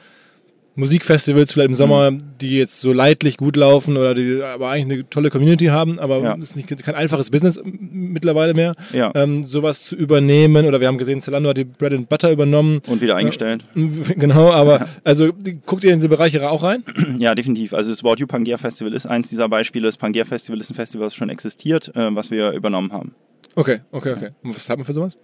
[0.79, 5.11] Musikfestivals vielleicht im Sommer, die jetzt so leidlich gut laufen oder die aber eigentlich eine
[5.11, 6.37] tolle Community haben, aber Ja.
[6.37, 9.11] es ist nicht, kein einfaches Business mittlerweile mehr, Ja.
[9.15, 10.67] ähm, sowas zu übernehmen.
[10.67, 12.81] Oder wir haben gesehen, Zalando hat die Bread and Butter übernommen.
[12.87, 13.65] Und wieder eingestellt.
[13.75, 16.85] Genau, aber also die- guckt ihr in diese Bereiche auch rein?
[17.19, 17.75] Ja, definitiv.
[17.75, 19.87] Also das About You Pangea Festival ist eins dieser Beispiele.
[19.87, 23.15] Das Pangea Festival ist ein Festival, das schon existiert, äh, was wir übernommen haben.
[23.57, 24.29] Okay, okay, okay.
[24.45, 25.19] Und was hat man für sowas?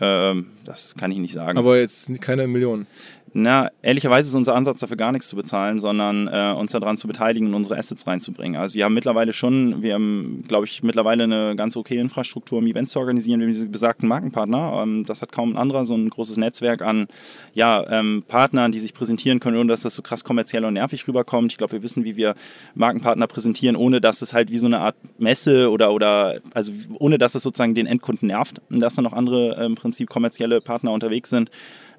[0.00, 1.56] Ähm, das kann ich nicht sagen.
[1.58, 2.86] Aber jetzt keine Millionen.
[3.36, 7.08] Na, ehrlicherweise ist unser Ansatz dafür gar nichts zu bezahlen, sondern äh, uns daran zu
[7.08, 8.60] beteiligen und unsere Assets reinzubringen.
[8.60, 12.66] Also wir haben mittlerweile schon, wir haben, glaube ich, mittlerweile eine ganz okay Infrastruktur, um
[12.68, 13.40] Events zu organisieren.
[13.40, 14.80] Haben diese besagten Markenpartner.
[14.84, 17.08] Ähm, das hat kaum ein anderer, so ein großes Netzwerk an
[17.54, 21.08] ja, ähm, Partnern, die sich präsentieren können, ohne dass das so krass kommerziell und nervig
[21.08, 21.50] rüberkommt.
[21.50, 22.36] Ich glaube, wir wissen, wie wir
[22.76, 26.70] Markenpartner präsentieren, ohne dass es halt wie so eine Art Messe oder, oder also
[27.00, 30.60] ohne dass es sozusagen den Endkunden nervt und dass da noch andere im Prinzip kommerzielle
[30.60, 31.50] Partner unterwegs sind.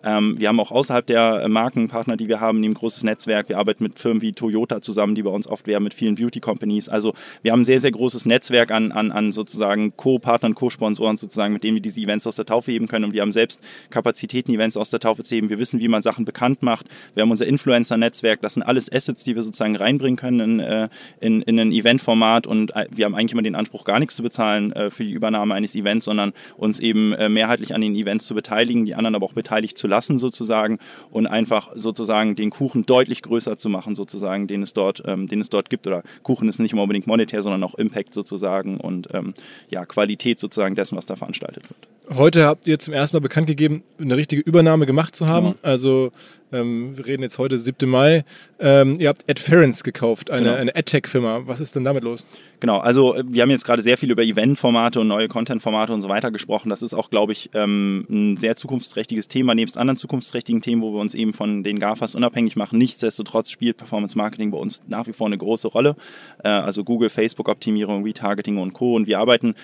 [0.06, 3.50] Ähm, wir haben auch außerhalb der äh, Markenpartner, die wir haben, ein großes Netzwerk.
[3.50, 6.90] Wir arbeiten mit Firmen wie Toyota zusammen, die bei uns oft werben, mit vielen Beauty-Companies.
[6.90, 11.54] Also wir haben ein sehr, sehr großes Netzwerk an, an, an sozusagen Co-Partnern, Co-Sponsoren sozusagen,
[11.54, 13.06] mit denen wir diese Events aus der Taufe heben können.
[13.06, 15.50] Und wir haben selbst Kapazitäten, Events aus der Taufe zu heben.
[15.50, 16.86] Wir wissen, wie man Sachen bekannt macht.
[17.16, 18.42] Wir haben unser Influencer-Netzwerk.
[18.42, 20.90] Das sind alles Assets, die wir sozusagen reinbringen können in, äh,
[21.20, 22.46] in, in ein Eventformat.
[22.46, 25.54] Und äh, wir haben eigentlich immer den Anspruch, gar nichts zu bezahlen für die Übernahme
[25.54, 29.34] eines Events, sondern uns eben mehrheitlich an den Events zu beteiligen, die anderen aber auch
[29.34, 30.80] beteiligt zu lassen sozusagen
[31.12, 35.42] und einfach sozusagen den Kuchen deutlich größer zu machen sozusagen, den es dort, ähm, den
[35.42, 35.88] es dort gibt.
[35.88, 39.34] Oder Kuchen ist nicht immer unbedingt monetär, sondern auch Impact sozusagen und ähm,
[39.70, 42.18] ja Qualität sozusagen dessen, was da veranstaltet wird.
[42.18, 45.52] Heute habt ihr zum ersten Mal bekannt gegeben, eine richtige Übernahme gemacht zu haben.
[45.52, 45.58] Genau.
[45.64, 46.12] Also
[46.52, 47.90] ähm, wir reden jetzt heute 7.
[47.90, 48.24] Mai.
[48.60, 50.56] Ähm, ihr habt Adference gekauft, eine, Genau.
[50.56, 51.42] eine AdTech-Firma.
[51.46, 52.26] Was ist denn damit los?
[52.62, 56.02] Genau, also äh, wir haben jetzt gerade sehr viel über Event-Formate und neue Content-Formate und
[56.02, 56.70] so weiter gesprochen.
[56.70, 60.94] Das ist auch, glaube ich, ähm, ein sehr zukunftsträchtiges Thema, nebst anderen zukunftsträchtigen Themen, wo
[60.94, 62.78] wir uns eben von den GAFAs unabhängig machen.
[62.80, 65.96] Nichtsdestotrotz spielt Performance Marketing bei uns nach wie vor eine große Rolle.
[66.44, 68.96] Äh, also Google, Facebook-Optimierung, Retargeting und Co.
[68.96, 69.56] Und wir arbeiten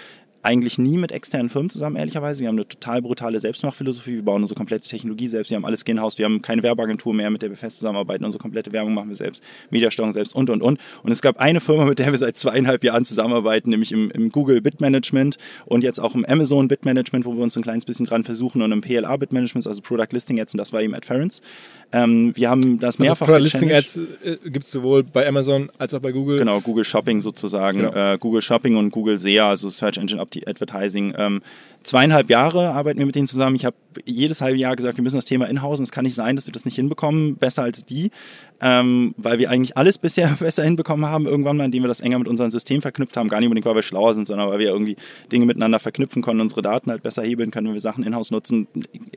[0.44, 2.42] eigentlich nie mit externen Firmen zusammen, ehrlicherweise.
[2.42, 4.16] Wir haben eine total brutale Selbstmachphilosophie.
[4.16, 5.50] Wir bauen unsere komplette Technologie selbst.
[5.50, 6.18] Wir haben alles in-house.
[6.18, 8.26] Wir haben keine Werbeagentur mehr, mit der wir fest zusammenarbeiten.
[8.26, 9.44] Unsere komplette Werbung machen wir selbst.
[9.70, 10.80] Mediasteuerung selbst und, und, und.
[11.04, 14.30] Und es gab eine Firma, mit der wir seit zweieinhalb Jahren zusammenarbeiten, nämlich im, im
[14.30, 17.86] Google Bid Management und jetzt auch im Amazon Bid Management, wo wir uns ein kleines
[17.86, 20.54] bisschen dran versuchen und im PLA Bid Management, also Product Listing Ads.
[20.54, 21.42] Und das war eben Adference.
[21.94, 23.72] Ähm, wir haben das Also mehrfach Product Listing.
[23.72, 26.40] Ads äh, gibt es sowohl bei Amazon als auch bei Google.
[26.40, 27.80] Genau, Google Shopping sozusagen.
[27.80, 28.14] Genau.
[28.14, 31.14] Äh, Google Shopping und Google SEA, also Search Engine Advertising.
[31.18, 31.42] Ähm,
[31.84, 33.56] zweieinhalb Jahre arbeiten wir mit denen zusammen.
[33.56, 35.84] Ich habe jedes halbe Jahr gesagt, wir müssen das Thema inhausen.
[35.84, 38.12] Es kann nicht sein, dass wir das nicht hinbekommen, besser als die,
[38.62, 42.20] ähm, weil wir eigentlich alles bisher besser hinbekommen haben, irgendwann mal, indem wir das enger
[42.20, 43.28] mit unserem System verknüpft haben.
[43.28, 44.96] Gar nicht unbedingt, weil wir schlauer sind, sondern weil wir irgendwie
[45.32, 48.68] Dinge miteinander verknüpfen können, unsere Daten halt besser hebeln können, wenn wir Sachen in-house nutzen.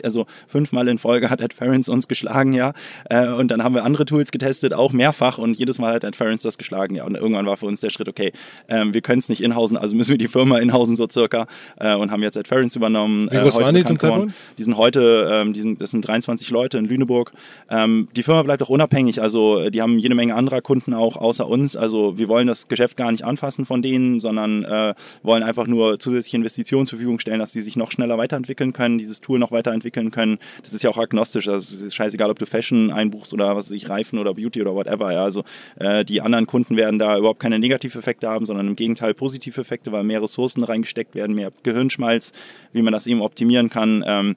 [0.02, 2.72] Also fünfmal in Folge hat AdFerence uns geschlagen, ja.
[3.10, 6.42] Äh, und dann haben wir andere Tools getestet, auch mehrfach und jedes Mal hat AdFerence
[6.42, 7.04] das geschlagen, ja.
[7.04, 8.32] Und irgendwann war für uns der Schritt, okay,
[8.68, 11.46] ähm, wir können es nicht inhausen, also müssen wir die Firma inhausen so circa
[11.78, 13.28] äh, und haben jetzt AdFerence übernommen.
[13.30, 14.34] Wie groß äh, waren die zum Zeitpunkt?
[14.58, 17.32] Die sind heute, ähm, die sind, das sind 23 Leute in Lüneburg.
[17.70, 21.16] Ähm, die Firma bleibt auch unabhängig, also äh, die haben jede Menge anderer Kunden auch
[21.16, 21.76] außer uns.
[21.76, 25.98] Also wir wollen das Geschäft gar nicht anfassen von denen, sondern äh, wollen einfach nur
[25.98, 29.52] zusätzliche Investitionen zur Verfügung stellen, dass sie sich noch schneller weiterentwickeln können, dieses Tool noch
[29.52, 30.38] weiterentwickeln können.
[30.62, 33.70] Das ist ja auch agnostisch, also es ist scheißegal, ob du Fashion einbuchst oder was
[33.70, 35.12] weiß ich, Reifen oder Beauty oder whatever.
[35.12, 35.24] Ja.
[35.24, 35.44] Also
[35.76, 39.92] äh, die anderen Kunden werden da überhaupt keine Negativeffekte haben, sondern im Gegenteil positive Effekte,
[39.92, 42.32] weil mehr Ressourcen reingesteckt werden, mehr Gehirnschmalz,
[42.72, 44.04] wie man das eben optimieren kann.
[44.06, 44.36] Ähm,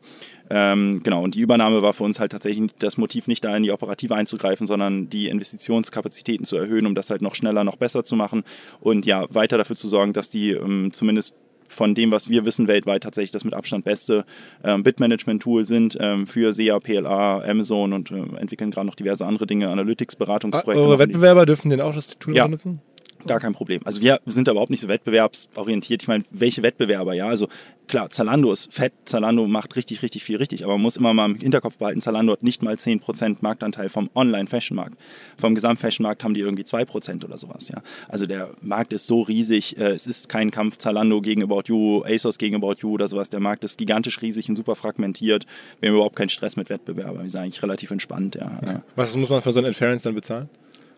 [0.49, 3.63] ähm, genau, und die Übernahme war für uns halt tatsächlich das Motiv, nicht da in
[3.63, 8.03] die Operative einzugreifen, sondern die Investitionskapazitäten zu erhöhen, um das halt noch schneller, noch besser
[8.03, 8.43] zu machen
[8.79, 11.35] und ja, weiter dafür zu sorgen, dass die ähm, zumindest
[11.67, 14.25] von dem, was wir wissen, weltweit tatsächlich das mit Abstand beste
[14.63, 19.47] ähm, Bitmanagement-Tool sind ähm, für SEA, PLA, Amazon und äh, entwickeln gerade noch diverse andere
[19.47, 20.81] Dinge, Analytics-Beratungsprojekte.
[20.81, 22.45] Eure Wettbewerber dürfen den auch das Tool ja.
[22.45, 22.81] benutzen?
[23.25, 23.81] Gar kein Problem.
[23.83, 26.03] Also wir sind da überhaupt nicht so wettbewerbsorientiert.
[26.03, 27.27] Ich meine, welche Wettbewerber, ja?
[27.27, 27.47] Also
[27.87, 31.25] klar, Zalando ist fett, Zalando macht richtig, richtig viel richtig, aber man muss immer mal
[31.25, 34.97] im Hinterkopf behalten, Zalando hat nicht mal 10% Marktanteil vom Online-Fashion-Markt.
[35.37, 37.81] Vom Gesamt-Fashion-Markt haben die irgendwie 2% oder sowas, ja.
[38.07, 42.03] Also der Markt ist so riesig, äh, es ist kein Kampf Zalando gegen About You,
[42.03, 43.29] ASOS gegen About You oder sowas.
[43.29, 45.45] Der Markt ist gigantisch riesig und super fragmentiert.
[45.79, 47.23] Wir haben überhaupt keinen Stress mit Wettbewerbern.
[47.23, 48.59] Wir sind eigentlich relativ entspannt, ja.
[48.61, 48.77] Okay.
[48.95, 50.49] Was muss man für so ein Inference dann bezahlen?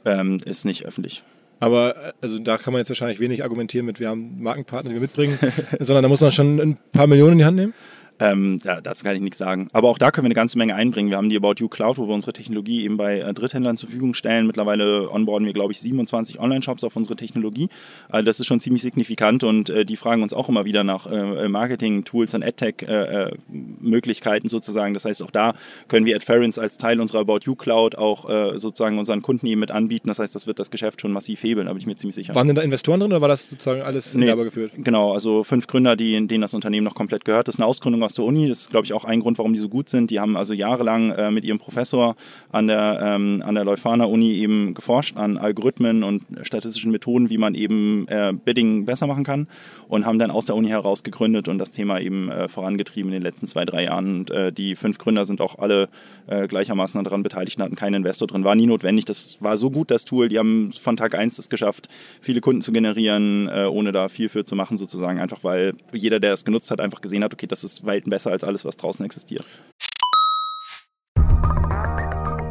[0.05, 1.23] Ähm, ist nicht öffentlich.
[1.60, 4.95] Aber äh, also da kann man jetzt wahrscheinlich wenig argumentieren mit, wir haben Markenpartner, die
[4.95, 5.38] wir mitbringen,
[5.80, 7.74] sondern da muss man schon ein paar Millionen in die Hand nehmen.
[8.19, 9.69] Ähm, ja, dazu kann ich nichts sagen.
[9.71, 11.10] Aber auch da können wir eine ganze Menge einbringen.
[11.10, 13.89] Wir haben die About You Cloud, wo wir unsere Technologie eben bei äh, Dritthändlern zur
[13.89, 14.45] Verfügung stellen.
[14.45, 17.69] Mittlerweile onboarden wir, glaube ich, 27 Online-Shops auf unsere Technologie.
[18.10, 21.10] Also das ist schon ziemlich signifikant und äh, die fragen uns auch immer wieder nach
[21.10, 24.93] äh, Marketing-Tools und AdTech-Möglichkeiten äh, sozusagen.
[24.93, 25.53] Das heißt, auch da
[25.88, 29.62] können wir AdFerence als Teil unserer About You Cloud auch äh, sozusagen unseren Kunden eben
[29.62, 30.10] mit anbieten.
[30.10, 32.36] Das heißt, das wird das Geschäft schon massiv hebeln, da bin ich mir ziemlich sicher.
[32.36, 34.73] Waren denn da Investoren drin oder war das sozusagen alles nee, geführt?
[34.77, 37.47] Genau, also fünf Gründer, die, denen das Unternehmen noch komplett gehört.
[37.47, 38.50] Das ist eine Ausgründung aus der Uni.
[38.50, 40.10] Das ist, glaube ich, auch ein Grund, warum die so gut sind.
[40.10, 42.15] Die haben also jahrelang äh, mit ihrem Professor
[42.52, 47.38] an der, ähm, an der Leuphana Uni eben geforscht an Algorithmen und statistischen Methoden, wie
[47.38, 49.48] man eben äh, Bidding besser machen kann
[49.88, 53.13] und haben dann aus der Uni heraus gegründet und das Thema eben äh, vorangetrieben in
[53.13, 54.19] den letzten zwei, drei Jahren.
[54.19, 55.88] Und äh, die fünf Gründer sind auch alle
[56.28, 58.43] äh, gleichermaßen daran beteiligt und hatten keinen Investor drin.
[58.43, 59.06] War nie notwendig.
[59.06, 60.30] Das war so gut, das Tool.
[60.30, 61.89] Die haben von Tag eins das geschafft,
[62.22, 65.19] viele Kunden zu generieren, äh, ohne da viel für zu machen sozusagen.
[65.19, 68.31] Einfach weil jeder, der es genutzt hat, einfach gesehen hat, okay, das ist Welten besser
[68.31, 69.45] als alles, was draußen existiert.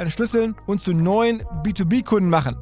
[0.00, 2.56] entschlüsseln und zu neuen B2B-Kunden machen.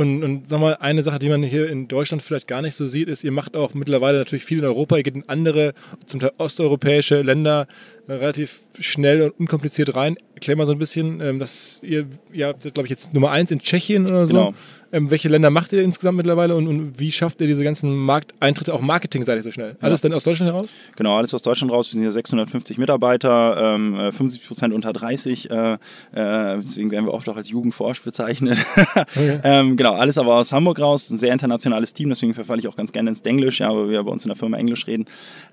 [0.00, 2.86] Und, und sag mal, eine Sache, die man hier in Deutschland vielleicht gar nicht so
[2.86, 5.74] sieht, ist, ihr macht auch mittlerweile natürlich viel in Europa, ihr geht in andere,
[6.06, 7.66] zum Teil osteuropäische Länder
[8.08, 10.16] äh, relativ schnell und unkompliziert rein.
[10.40, 13.50] Erklär mal so ein bisschen, ähm, dass ihr, ihr habt, glaube ich, jetzt Nummer eins
[13.50, 14.32] in Tschechien oder so.
[14.32, 14.54] Genau.
[14.92, 18.74] Ähm, welche Länder macht ihr insgesamt mittlerweile und, und wie schafft ihr diese ganzen Markteintritte
[18.74, 19.76] auch marketingseitig so schnell?
[19.80, 20.70] Alles dann aus Deutschland heraus?
[20.96, 21.88] Genau, alles aus Deutschland raus.
[21.88, 25.48] Wir sind hier 650 Mitarbeiter, ähm, äh, 75 Prozent unter 30.
[25.48, 25.78] Äh, äh,
[26.12, 28.58] deswegen werden wir oft auch als jugendforsch bezeichnet.
[29.10, 29.40] Okay.
[29.44, 31.10] ähm, genau, alles aber aus Hamburg raus.
[31.10, 34.02] Ein sehr internationales Team, deswegen verfalle ich auch ganz gerne ins Englisch, ja, weil wir
[34.02, 35.06] bei uns in der Firma Englisch reden.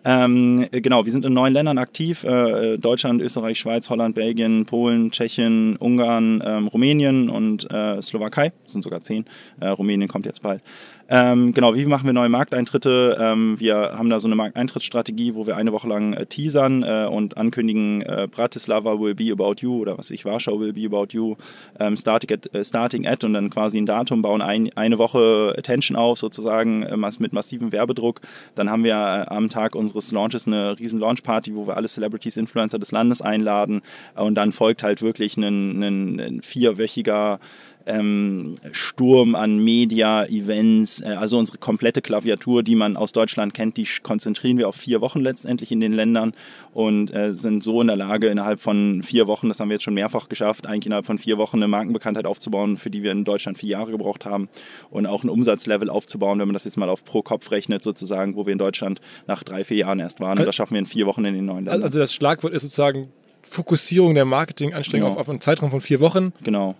[0.04, 2.23] Ähm, äh, genau, wir sind in neun Ländern aktiv.
[2.23, 4.76] Äh, Deutschland, Österreich, Schweiz, Holland, Belgien, Polen,
[5.11, 8.53] Tschechien, Ungarn, ähm, Rumänien und äh, Slowakei.
[8.63, 9.25] Das sind sogar zehn.
[9.59, 10.61] Äh, Rumänien kommt jetzt bald.
[11.09, 13.17] Ähm, genau, wie machen wir neue Markteintritte?
[13.19, 17.07] Ähm, wir haben da so eine Markteintrittsstrategie, wo wir eine Woche lang äh, teasern äh,
[17.09, 21.07] und ankündigen, äh, Bratislava will be about you oder was ich, Warschau will be about
[21.11, 21.35] you,
[21.79, 25.55] ähm, starting, at, äh, starting at und dann quasi ein Datum, bauen ein, eine Woche
[25.57, 28.19] Attention auf sozusagen äh, mit massivem Werbedruck.
[28.55, 32.35] Dann haben wir äh, am Tag unseres Launches eine riesen Launchparty, wo wir alle Celebrities,
[32.35, 33.81] Influencer des Landes einladen
[34.15, 37.39] und dann folgt halt wirklich ein, ein, ein vierwöchiger
[37.88, 43.78] ähm, Sturm an Media, Events, äh, also unsere komplette Klaviatur, die man aus Deutschland kennt,
[43.78, 46.34] die konzentrieren wir auf vier Wochen letztendlich in den Ländern
[46.73, 49.84] und äh, sind so in der Lage, innerhalb von vier Wochen, das haben wir jetzt
[49.84, 53.23] schon mehrfach geschafft, eigentlich innerhalb von vier Wochen eine Markenbekanntheit aufzubauen, für die wir in
[53.23, 54.50] Deutschland vier Jahre gebraucht haben
[54.89, 58.36] und auch ein Umsatzlevel aufzubauen, wenn man das jetzt mal auf pro Kopf rechnet, sozusagen,
[58.36, 60.38] wo wir in Deutschland nach drei, vier Jahren erst waren.
[60.39, 61.84] Und das schaffen wir in vier Wochen in den neuen Ländern.
[61.84, 63.10] Also das Schlagwort ist sozusagen
[63.43, 65.19] Fokussierung der Marketinganstrengung Genau.
[65.19, 66.34] auf, auf einen Zeitraum von vier Wochen.
[66.43, 66.76] Genau.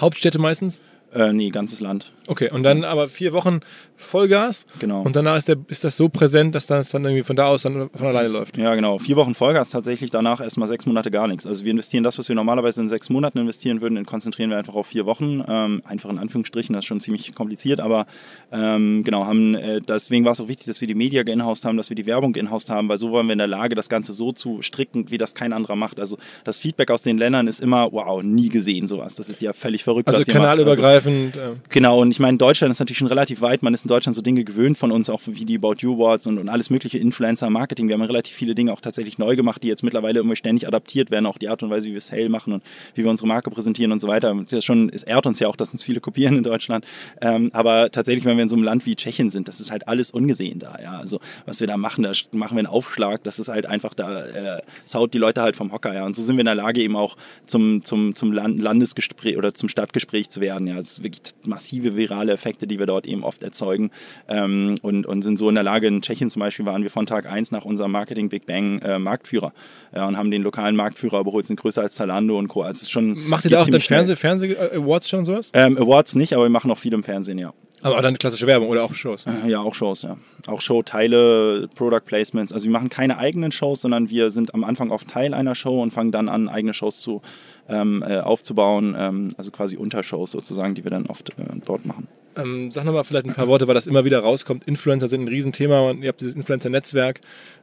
[0.00, 0.80] Hauptstädte meistens.
[1.14, 2.12] Äh, nee, ganzes Land.
[2.26, 3.60] Okay, und dann aber vier Wochen
[3.98, 4.64] Vollgas.
[4.78, 5.02] Genau.
[5.02, 7.62] Und danach ist, der, ist das so präsent, dass das dann irgendwie von da aus
[7.62, 8.56] dann von alleine läuft.
[8.56, 8.98] Ja, genau.
[8.98, 11.46] Vier Wochen Vollgas tatsächlich, danach erstmal sechs Monate gar nichts.
[11.46, 14.74] Also wir investieren das, was wir normalerweise in sechs Monaten investieren würden, konzentrieren wir einfach
[14.74, 15.42] auf vier Wochen.
[15.48, 18.06] Ähm, einfach in Anführungsstrichen, das ist schon ziemlich kompliziert, aber
[18.52, 21.76] ähm, genau, haben, äh, deswegen war es auch wichtig, dass wir die Media geinhoused haben,
[21.76, 24.12] dass wir die Werbung geinhoused haben, weil so waren wir in der Lage, das Ganze
[24.12, 25.98] so zu stricken, wie das kein anderer macht.
[25.98, 29.16] Also das Feedback aus den Ländern ist immer, wow, nie gesehen sowas.
[29.16, 30.20] Das ist ja völlig verrückt, Also
[30.66, 31.36] was kanalübergreifend.
[31.36, 33.62] äh, Genau, und ich meine, Deutschland ist natürlich schon relativ weit.
[33.62, 36.26] Man ist in Deutschland so Dinge gewöhnt von uns, auch wie die About You Awards
[36.26, 37.88] und, und alles mögliche Influencer-Marketing.
[37.88, 41.10] Wir haben relativ viele Dinge auch tatsächlich neu gemacht, die jetzt mittlerweile irgendwie ständig adaptiert
[41.10, 41.26] werden.
[41.26, 42.62] Auch die Art und Weise, wie wir Sale machen und
[42.94, 44.34] wie wir unsere Marke präsentieren und so weiter.
[44.48, 46.84] Das schon, es ehrt uns ja auch, dass uns viele kopieren in Deutschland.
[47.20, 49.88] Ähm, aber tatsächlich, wenn wir in so einem Land wie Tschechien sind, das ist halt
[49.88, 50.78] alles ungesehen da.
[50.82, 53.22] Ja, also was wir da machen, da machen wir einen Aufschlag.
[53.24, 55.94] Das ist halt einfach da, äh, es haut die Leute halt vom Hocker.
[55.94, 59.36] Ja, und so sind wir in der Lage eben auch zum zum zum Land Landesgespräch
[59.36, 60.66] oder zum Stadtgespräch zu werden.
[60.66, 63.90] Ja, ist wirklich massive virale Effekte, die wir dort eben oft erzeugen
[64.28, 67.06] ähm, und, und sind so in der Lage, in Tschechien zum Beispiel waren wir von
[67.06, 69.52] Tag 1 nach unserem Marketing Big Bang äh, Marktführer
[69.94, 72.62] ja, und haben den lokalen Marktführer überholt, sind größer als Zalando und Co.
[72.62, 73.80] Also es ist schon, Macht ihr da auch dann.
[73.80, 75.50] Fernseh, Fernseh äh, Awards schon sowas?
[75.54, 77.52] Ähm, Awards nicht, aber wir machen auch viel im Fernsehen, ja.
[77.82, 79.24] Aber dann klassische Werbung oder auch Shows.
[79.46, 80.16] Ja, auch Shows, ja.
[80.46, 82.52] Auch Showteile, Product Placements.
[82.52, 85.80] Also wir machen keine eigenen Shows, sondern wir sind am Anfang oft Teil einer Show
[85.80, 87.22] und fangen dann an, eigene Shows zu,
[87.68, 88.96] ähm, äh, aufzubauen.
[88.98, 92.08] Ähm, also quasi Untershows sozusagen, die wir dann oft äh, dort machen.
[92.36, 94.64] Ähm, sag nochmal vielleicht ein paar Worte, weil das immer wieder rauskommt.
[94.64, 97.20] Influencer sind ein Riesenthema und ihr habt dieses Influencer-Netzwerk.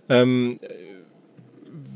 [0.09, 0.59] Ähm,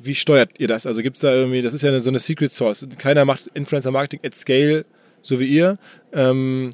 [0.01, 0.85] wie steuert ihr das?
[0.85, 2.87] Also gibt es da irgendwie, das ist ja eine, so eine Secret Source.
[2.97, 4.85] Keiner macht Influencer-Marketing at scale,
[5.21, 5.77] so wie ihr.
[6.13, 6.71] Ähm,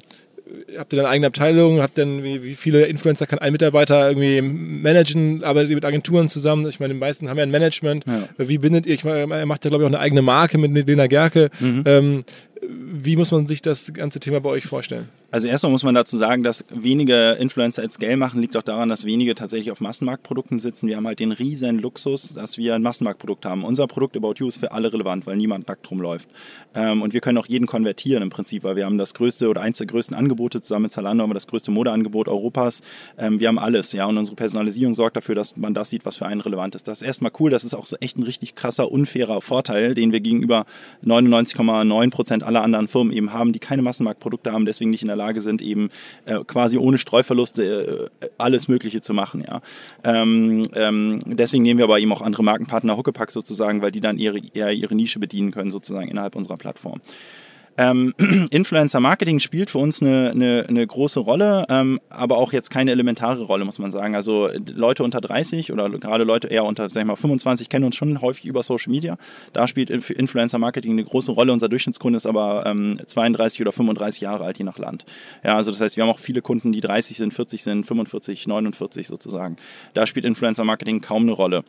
[0.76, 1.80] habt ihr dann eigene Abteilung?
[1.80, 5.44] Habt denn, wie, wie viele Influencer kann ein Mitarbeiter irgendwie managen?
[5.44, 6.66] Arbeitet ihr mit Agenturen zusammen?
[6.68, 8.04] Ich meine, die meisten haben ja ein Management.
[8.06, 8.28] Ja.
[8.38, 8.94] Wie bindet ihr?
[8.94, 11.50] Ich meine, er macht ja, glaube ich, auch eine eigene Marke mit Lena Gerke.
[11.84, 12.22] Ähm,
[12.68, 15.08] wie muss man sich das ganze Thema bei euch vorstellen?
[15.32, 18.88] Also erstmal muss man dazu sagen, dass wenige Influencer at Scale machen, liegt auch daran,
[18.88, 20.86] dass wenige tatsächlich auf Massenmarktprodukten sitzen.
[20.86, 23.64] Wir haben halt den riesen Luxus, dass wir ein Massenmarktprodukt haben.
[23.64, 26.28] Unser Produkt About You ist für alle relevant, weil niemand nackt rumläuft.
[26.74, 29.62] Ähm, und wir können auch jeden konvertieren im Prinzip, weil wir haben das größte oder
[29.62, 32.82] eins der größten Angebote zusammen mit Zalando, haben wir das größte Modeangebot Europas.
[33.18, 34.06] Ähm, wir haben alles, ja.
[34.06, 36.86] Und unsere Personalisierung sorgt dafür, dass man das sieht, was für einen relevant ist.
[36.86, 37.50] Das ist erstmal cool.
[37.50, 40.66] Das ist auch so echt ein richtig krasser, unfairer Vorteil, den wir gegenüber
[41.04, 45.16] 99,9 Prozent aller anderen Firmen eben haben, die keine Massenmarktprodukte haben, deswegen nicht in der
[45.16, 45.90] Lage sind, eben
[46.24, 49.44] äh, quasi ohne Streuverluste äh, alles Mögliche zu machen.
[49.46, 49.60] Ja.
[50.04, 54.18] Ähm, ähm, deswegen nehmen wir aber eben auch andere Markenpartner, Huckepack sozusagen, weil die dann
[54.18, 57.00] ihre, eher ihre Nische bedienen können, sozusagen innerhalb unserer Plattform.
[57.78, 58.14] Ähm,
[58.50, 62.90] Influencer Marketing spielt für uns eine, eine, eine große Rolle, ähm, aber auch jetzt keine
[62.90, 64.14] elementare Rolle, muss man sagen.
[64.14, 67.84] Also äh, Leute unter 30 oder gerade Leute eher unter, sag ich mal, 25 kennen
[67.84, 69.18] uns schon häufig über Social Media.
[69.52, 71.52] Da spielt Inf Influencer Marketing eine große Rolle.
[71.52, 75.04] Unser Durchschnittskunde ist aber ähm, 32 oder 35 Jahre alt, je nach Land.
[75.44, 78.46] Ja, also das heißt, wir haben auch viele Kunden, die 30 sind, 40 sind, 45,
[78.46, 79.56] 49 sozusagen.
[79.94, 81.64] Da spielt Influencer Marketing kaum eine Rolle.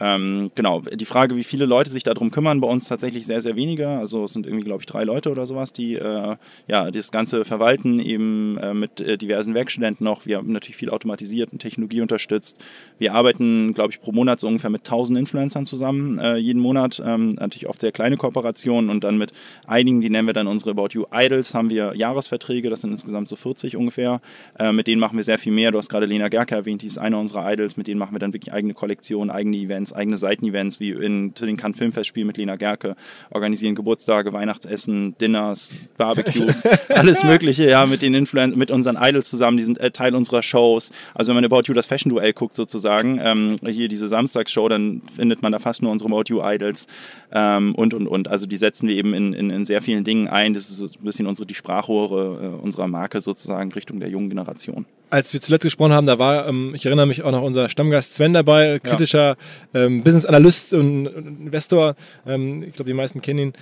[0.00, 3.54] Ähm, genau, die Frage, wie viele Leute sich darum kümmern, bei uns tatsächlich sehr, sehr
[3.54, 3.88] wenige.
[3.88, 6.36] Also es sind irgendwie, glaube ich, drei Leute oder so sowas, die äh,
[6.66, 10.26] ja das Ganze verwalten, eben äh, mit äh, diversen Werkstudenten noch.
[10.26, 12.58] Wir haben natürlich viel automatisiert und Technologie unterstützt.
[12.98, 17.02] Wir arbeiten, glaube ich, pro Monat so ungefähr mit 1000 Influencern zusammen, äh, jeden Monat.
[17.04, 19.32] Ähm, natürlich oft sehr kleine Kooperationen und dann mit
[19.66, 23.28] einigen, die nennen wir dann unsere About You Idols, haben wir Jahresverträge, das sind insgesamt
[23.28, 24.20] so 40 ungefähr.
[24.58, 25.72] Äh, mit denen machen wir sehr viel mehr.
[25.72, 28.18] Du hast gerade Lena Gerke erwähnt, die ist eine unserer Idols, mit denen machen wir
[28.18, 32.36] dann wirklich eigene Kollektionen, eigene Events, eigene Seitenevents, wie in, zu den Cannes Filmfestspielen mit
[32.36, 32.96] Lena Gerke,
[33.30, 39.56] organisieren Geburtstage, Weihnachtsessen, Dinners, Barbecues, alles Mögliche, ja, mit den Influencern, mit unseren Idols zusammen,
[39.56, 40.90] die sind äh, Teil unserer Shows.
[41.14, 45.02] Also wenn man About You das Fashion Duell guckt sozusagen, ähm, hier diese Samstagsshow, dann
[45.14, 46.86] findet man da fast nur unsere About You Idols
[47.32, 48.28] ähm, und, und, und.
[48.28, 50.54] Also die setzen wir eben in, in, in sehr vielen Dingen ein.
[50.54, 54.28] Das ist so ein bisschen unsere, die Sprachrohre äh, unserer Marke sozusagen Richtung der jungen
[54.28, 57.68] Generation als wir zuletzt gesprochen haben, da war, ähm, ich erinnere mich auch noch unser
[57.68, 59.36] Stammgast Sven dabei, kritischer
[59.74, 59.82] ja.
[59.82, 61.96] ähm, Business Analyst und Investor.
[62.26, 63.52] Ähm, ich glaube, die meisten kennen ihn.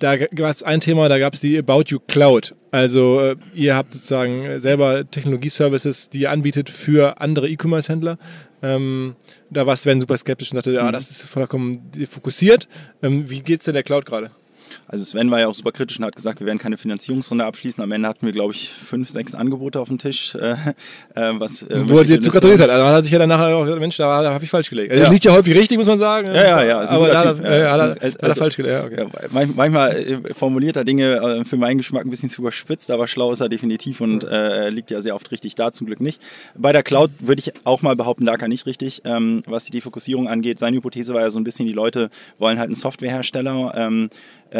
[0.00, 2.54] Da gab es ein Thema, da gab es die About You Cloud.
[2.70, 8.18] Also äh, ihr habt sozusagen selber Technologieservices, die ihr anbietet für andere E-Commerce-Händler.
[8.62, 9.14] Ähm,
[9.50, 10.92] da war Sven super skeptisch und sagte, ja, mhm.
[10.92, 12.68] das ist vollkommen fokussiert.
[13.02, 14.30] Ähm, wie geht's denn der Cloud gerade?
[14.88, 17.82] Also Sven war ja auch super kritisch und hat gesagt, wir werden keine Finanzierungsrunde abschließen.
[17.82, 20.34] Am Ende hatten wir, glaube ich, fünf, sechs Angebote auf dem Tisch.
[20.34, 20.52] Äh,
[21.14, 22.70] äh was, äh, Wo er dir zu gratuliert hat.
[22.70, 24.92] Also hat er sich ja dann nachher auch, Mensch, da, da habe ich falsch gelegt.
[24.92, 25.10] Also ja.
[25.10, 26.28] liegt ja häufig richtig, muss man sagen.
[26.28, 26.80] Ja, ja, ja.
[26.88, 28.74] Aber da hat, er, hat, er, also, hat er falsch gelegt.
[28.74, 29.06] Ja, okay.
[29.32, 33.08] ja, manchmal äh, formuliert er Dinge äh, für meinen Geschmack ein bisschen zu überspitzt, aber
[33.08, 36.20] schlau ist er definitiv und äh, liegt ja sehr oft richtig da, zum Glück nicht.
[36.56, 39.72] Bei der Cloud würde ich auch mal behaupten, lag er nicht richtig, ähm, was die
[39.72, 40.58] Defokussierung angeht.
[40.58, 43.72] Seine Hypothese war ja so ein bisschen, die Leute wollen halt einen Softwarehersteller.
[43.76, 44.10] Ähm,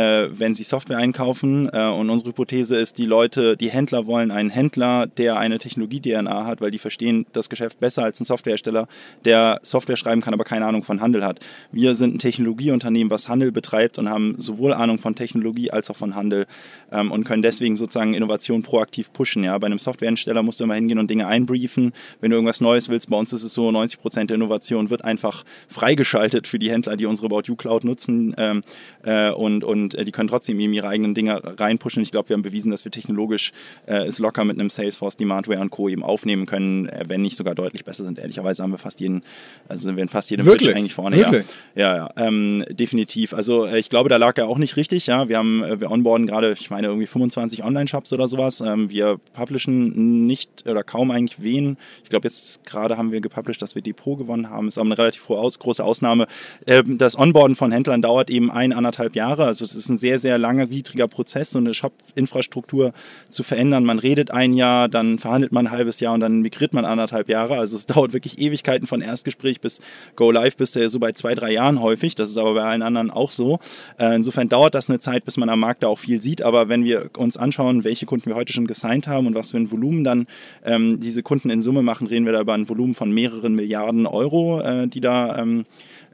[0.05, 1.69] äh, wenn sie Software einkaufen.
[1.73, 6.45] Äh, und unsere Hypothese ist, die Leute, die Händler wollen einen Händler, der eine Technologie-DNA
[6.45, 8.87] hat, weil die verstehen das Geschäft besser als ein Softwarehersteller,
[9.25, 11.41] der Software schreiben kann, aber keine Ahnung von Handel hat.
[11.73, 15.97] Wir sind ein Technologieunternehmen, was Handel betreibt und haben sowohl Ahnung von Technologie als auch
[15.97, 16.47] von Handel
[16.93, 19.45] ähm, und können deswegen sozusagen Innovation proaktiv pushen.
[19.45, 19.57] Ja?
[19.59, 21.93] Bei einem Softwarehersteller musst du immer hingehen und Dinge einbriefen.
[22.21, 25.05] Wenn du irgendwas Neues willst, bei uns ist es so, 90 Prozent der Innovation wird
[25.05, 28.61] einfach freigeschaltet für die Händler, die unsere About You Cloud nutzen ähm,
[29.03, 32.03] äh, und, und und äh, die können trotzdem eben ihre eigenen Dinge reinpushen.
[32.03, 33.53] Ich glaube, wir haben bewiesen, dass wir technologisch
[33.87, 35.89] äh, es locker mit einem Salesforce, Demandware und Co.
[35.89, 38.19] eben aufnehmen können, äh, wenn nicht sogar deutlich besser sind.
[38.19, 39.23] Ehrlicherweise haben wir fast jeden,
[39.69, 40.69] also sind wir in fast jedem Wirklich?
[40.69, 41.17] Pitch eigentlich vorne.
[41.17, 41.47] Wirklich?
[41.75, 43.35] Ja, ja, ja ähm, definitiv.
[43.35, 45.07] Also äh, ich glaube, da lag er auch nicht richtig.
[45.07, 48.61] Ja, wir haben, äh, wir onboarden gerade, ich meine irgendwie 25 Online-Shops oder sowas.
[48.61, 51.77] Ähm, wir publishen nicht oder kaum eigentlich wen.
[52.03, 54.69] Ich glaube jetzt gerade haben wir gepublished, dass wir Depot gewonnen haben.
[54.69, 56.27] Ist aber eine relativ große Ausnahme.
[56.67, 59.45] Ähm, das Onboarden von Händlern dauert eben ein anderthalb Jahre.
[59.45, 62.93] Also das ist ein sehr, sehr langer, widriger Prozess, so eine Shop-Infrastruktur
[63.29, 63.85] zu verändern.
[63.85, 67.29] Man redet ein Jahr, dann verhandelt man ein halbes Jahr und dann migriert man anderthalb
[67.29, 67.59] Jahre.
[67.59, 69.81] Also es dauert wirklich Ewigkeiten von Erstgespräch bis
[70.17, 72.15] Go Live bist du ja so bei zwei, drei Jahren häufig.
[72.15, 73.59] Das ist aber bei allen anderen auch so.
[73.99, 76.43] Äh, insofern dauert das eine Zeit, bis man am Markt da auch viel sieht.
[76.43, 79.57] Aber wenn wir uns anschauen, welche Kunden wir heute schon gesigned haben und was für
[79.57, 80.27] ein Volumen dann
[80.65, 84.07] ähm, diese Kunden in Summe machen, reden wir da über ein Volumen von mehreren Milliarden
[84.07, 85.65] Euro, äh, die da ähm,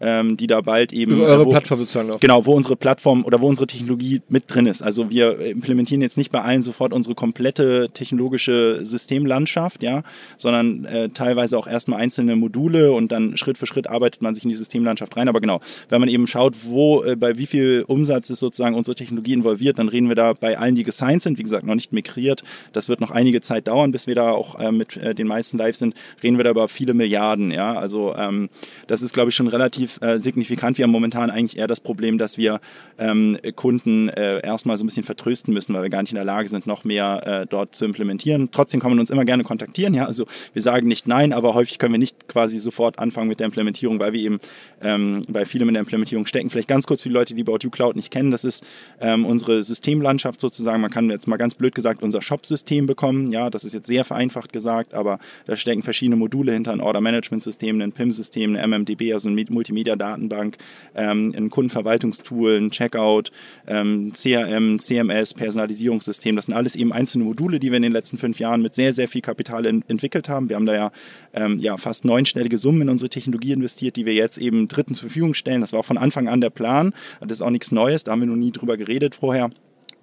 [0.01, 1.13] ähm, die da bald eben.
[1.13, 2.21] Über eure wo, Plattform sozusagen laufen.
[2.21, 4.83] Genau, wo unsere Plattform oder wo unsere Technologie mit drin ist.
[4.83, 10.03] Also wir implementieren jetzt nicht bei allen sofort unsere komplette technologische Systemlandschaft, ja,
[10.37, 14.45] sondern äh, teilweise auch erstmal einzelne Module und dann Schritt für Schritt arbeitet man sich
[14.45, 15.29] in die Systemlandschaft rein.
[15.29, 18.95] Aber genau, wenn man eben schaut, wo, äh, bei wie viel Umsatz ist sozusagen unsere
[18.95, 21.93] Technologie involviert, dann reden wir da bei allen, die gesigned sind, wie gesagt, noch nicht
[21.93, 22.43] migriert.
[22.73, 25.59] Das wird noch einige Zeit dauern, bis wir da auch äh, mit äh, den meisten
[25.59, 25.95] live sind.
[26.23, 27.75] Reden wir da über viele Milliarden, ja.
[27.75, 28.49] Also ähm,
[28.87, 30.79] das ist, glaube ich, schon relativ äh, signifikant.
[30.79, 32.61] Wir haben momentan eigentlich eher das Problem, dass wir
[32.99, 36.25] ähm, Kunden äh, erstmal so ein bisschen vertrösten müssen, weil wir gar nicht in der
[36.25, 38.51] Lage sind, noch mehr äh, dort zu implementieren.
[38.53, 39.95] Trotzdem kann man uns immer gerne kontaktieren.
[39.95, 43.41] Ja, also wir sagen nicht nein, aber häufig können wir nicht quasi sofort anfangen mit
[43.41, 44.41] der Implementierung, weil wir eben
[44.83, 46.51] ähm, bei vielem in der Implementierung stecken.
[46.51, 48.31] Vielleicht ganz kurz für die Leute, die About You Cloud nicht kennen.
[48.31, 48.65] Das ist
[49.01, 50.81] ähm, unsere Systemlandschaft sozusagen.
[50.81, 53.31] Man kann jetzt mal ganz blöd gesagt unser Shop-System bekommen.
[53.31, 57.81] Ja, das ist jetzt sehr vereinfacht gesagt, aber da stecken verschiedene Module hinter, ein Order-Management-System,
[57.81, 60.59] ein PIM-System, eine MMDB, also ein Multimedia Media-Datenbank,
[60.95, 63.31] ähm, ein Kundenverwaltungstool, ein Checkout,
[63.67, 66.37] ähm, CRM, CMS, Personalisierungssystem.
[66.37, 68.93] Das sind alles eben einzelne Module, die wir in den letzten fünf Jahren mit sehr,
[68.93, 70.49] sehr viel Kapital in, entwickelt haben.
[70.49, 70.93] Wir haben da ja,
[71.33, 75.09] ähm, ja fast neunstellige Summen in unsere Technologie investiert, die wir jetzt eben Dritten zur
[75.09, 75.61] Verfügung stellen.
[75.63, 76.93] Das war auch von Anfang an der Plan.
[77.21, 79.51] Das ist auch nichts Neues, da haben wir noch nie drüber geredet vorher.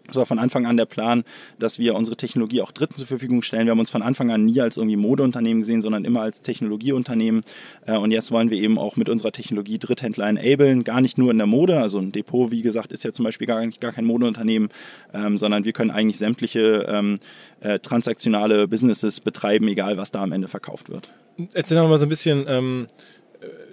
[0.10, 1.24] Es war von Anfang an der Plan,
[1.60, 3.66] dass wir unsere Technologie auch Dritten zur Verfügung stellen.
[3.66, 7.42] Wir haben uns von Anfang an nie als irgendwie Modeunternehmen gesehen, sondern immer als Technologieunternehmen.
[7.86, 10.84] Äh, und jetzt wollen wir eben auch mit unserer Technologie Dritthändler enablen.
[10.84, 11.80] Gar nicht nur in der Mode.
[11.80, 14.70] Also ein Depot, wie gesagt, ist ja zum Beispiel gar, gar kein Modeunternehmen,
[15.14, 17.18] ähm, sondern wir können eigentlich sämtliche ähm,
[17.60, 21.14] äh, transaktionale Businesses betreiben, egal was da am Ende verkauft wird.
[21.54, 22.88] Erzähl noch mal so ein bisschen, ähm,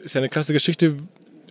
[0.02, 0.96] ist ja eine krasse Geschichte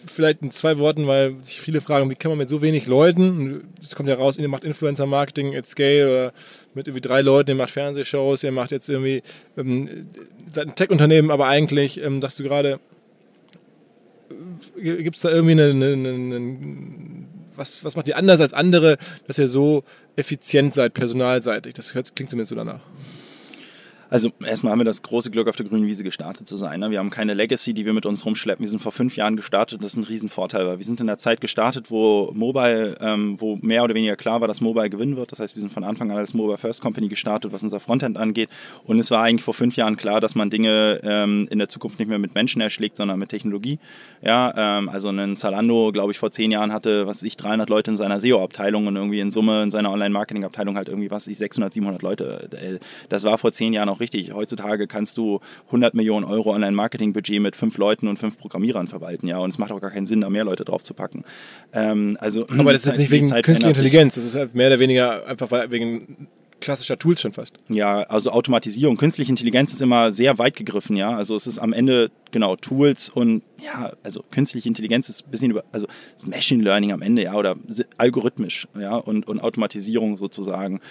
[0.05, 3.63] vielleicht in zwei Worten, weil sich viele fragen, wie kann man mit so wenig Leuten,
[3.81, 6.33] es kommt ja raus, ihr macht Influencer-Marketing at Scale oder
[6.73, 9.23] mit irgendwie drei Leuten, ihr macht Fernsehshows, ihr macht jetzt irgendwie,
[9.57, 10.07] ähm,
[10.51, 12.79] seid ein Tech-Unternehmen, aber eigentlich, ähm, dass du gerade,
[14.81, 16.57] äh, gibt es da irgendwie eine, eine, eine,
[17.55, 18.97] was, was macht ihr anders als andere,
[19.27, 19.83] dass ihr so
[20.15, 21.73] effizient seid, personalseitig?
[21.73, 22.81] Das hört, klingt zumindest so danach.
[24.13, 26.81] Also erstmal haben wir das große Glück, auf der grünen Wiese gestartet zu sein.
[26.81, 26.91] Ne?
[26.91, 28.63] Wir haben keine Legacy, die wir mit uns rumschleppen.
[28.63, 29.81] Wir sind vor fünf Jahren gestartet.
[29.81, 33.57] Das ist ein Riesenvorteil, weil wir sind in der Zeit gestartet, wo Mobile, ähm, wo
[33.63, 35.31] mehr oder weniger klar war, dass Mobile gewinnen wird.
[35.31, 38.17] Das heißt, wir sind von Anfang an als Mobile First Company gestartet, was unser Frontend
[38.17, 38.49] angeht.
[38.83, 41.97] Und es war eigentlich vor fünf Jahren klar, dass man Dinge ähm, in der Zukunft
[41.97, 43.79] nicht mehr mit Menschen erschlägt, sondern mit Technologie.
[44.21, 47.89] Ja, ähm, also ein Zalando, glaube ich, vor zehn Jahren hatte, was ich, 300 Leute
[47.89, 51.73] in seiner SEO-Abteilung und irgendwie in Summe in seiner Online-Marketing-Abteilung halt irgendwie, was ich, 600,
[51.73, 52.47] 700 Leute.
[52.51, 52.77] Äh,
[53.09, 54.33] das war vor zehn Jahren auch richtig.
[54.33, 59.37] Heutzutage kannst du 100 Millionen Euro Online-Marketing-Budget mit fünf Leuten und fünf Programmierern verwalten, ja,
[59.39, 61.23] und es macht auch gar keinen Sinn, da mehr Leute drauf zu packen.
[61.71, 64.79] Ähm, also, Aber das ist jetzt nicht wegen künstlicher Intelligenz, das ist halt mehr oder
[64.79, 66.27] weniger einfach wegen
[66.59, 67.55] klassischer Tools schon fast.
[67.69, 71.15] Ja, also Automatisierung, künstliche Intelligenz ist immer sehr weit gegriffen, ja.
[71.15, 75.51] Also es ist am Ende genau Tools und ja, also künstliche Intelligenz ist ein bisschen
[75.51, 75.87] über, also
[76.25, 77.55] Machine Learning am Ende, ja, oder
[77.97, 80.81] algorithmisch, ja, und, und Automatisierung sozusagen.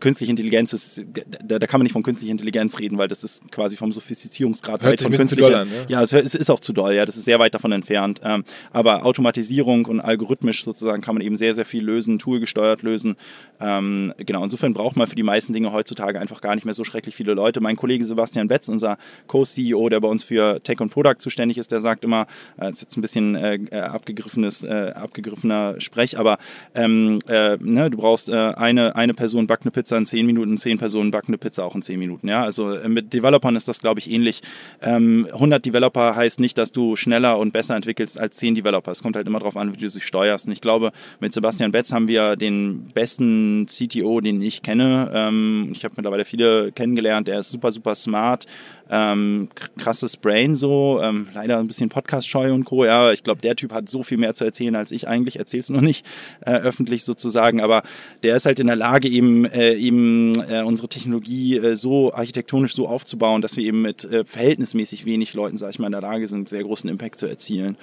[0.00, 1.04] Künstliche Intelligenz ist,
[1.44, 4.82] da, da kann man nicht von künstlicher Intelligenz reden, weil das ist quasi vom Sophistizierungsgrad
[4.82, 5.60] Hört weit von künstlicher.
[5.60, 7.72] An, ja, ja es, es, ist auch zu doll, ja, das ist sehr weit davon
[7.72, 8.20] entfernt.
[8.24, 13.16] Ähm, aber Automatisierung und algorithmisch sozusagen kann man eben sehr, sehr viel lösen, toolgesteuert lösen.
[13.60, 16.84] Ähm, genau, insofern braucht man für die meisten Dinge heutzutage einfach gar nicht mehr so
[16.84, 17.60] schrecklich viele Leute.
[17.60, 21.72] Mein Kollege Sebastian Betz, unser Co-CEO, der bei uns für Tech und Product zuständig ist,
[21.72, 22.26] der sagt immer,
[22.58, 26.36] das ist jetzt ein bisschen äh, äh, abgegriffenes, äh, abgegriffener Sprech, aber
[26.74, 30.58] ähm, äh, ne, du brauchst äh, eine, eine Person backt eine Pizza in 10 Minuten,
[30.58, 32.28] 10 Personen backen eine Pizza auch in 10 Minuten.
[32.28, 32.42] Ja?
[32.42, 34.42] Also äh, mit Developern ist das, glaube ich, ähnlich.
[34.82, 38.92] Ähm, 100 Developer heißt nicht, dass du schneller und besser entwickelst als 10 Developer.
[38.92, 40.46] Es kommt halt immer darauf an, wie du sie steuerst.
[40.46, 45.10] Und ich glaube, mit Sebastian Betz haben wir den besten CTO, den ich kenne.
[45.14, 47.26] Ähm, ich habe mittlerweile viele kennengelernt.
[47.26, 48.46] Der ist super, super smart
[48.90, 52.84] ähm, krasses Brain so, ähm, leider ein bisschen Podcast-scheu und Co.
[52.84, 55.68] Ja, ich glaube, der Typ hat so viel mehr zu erzählen als ich eigentlich, erzähl's
[55.68, 56.06] noch nicht
[56.40, 57.82] äh, öffentlich sozusagen, aber
[58.22, 62.74] der ist halt in der Lage, eben, äh, eben äh, unsere Technologie äh, so architektonisch
[62.74, 66.00] so aufzubauen, dass wir eben mit äh, verhältnismäßig wenig Leuten, sag ich mal, in der
[66.00, 67.76] Lage sind, sehr großen Impact zu erzielen.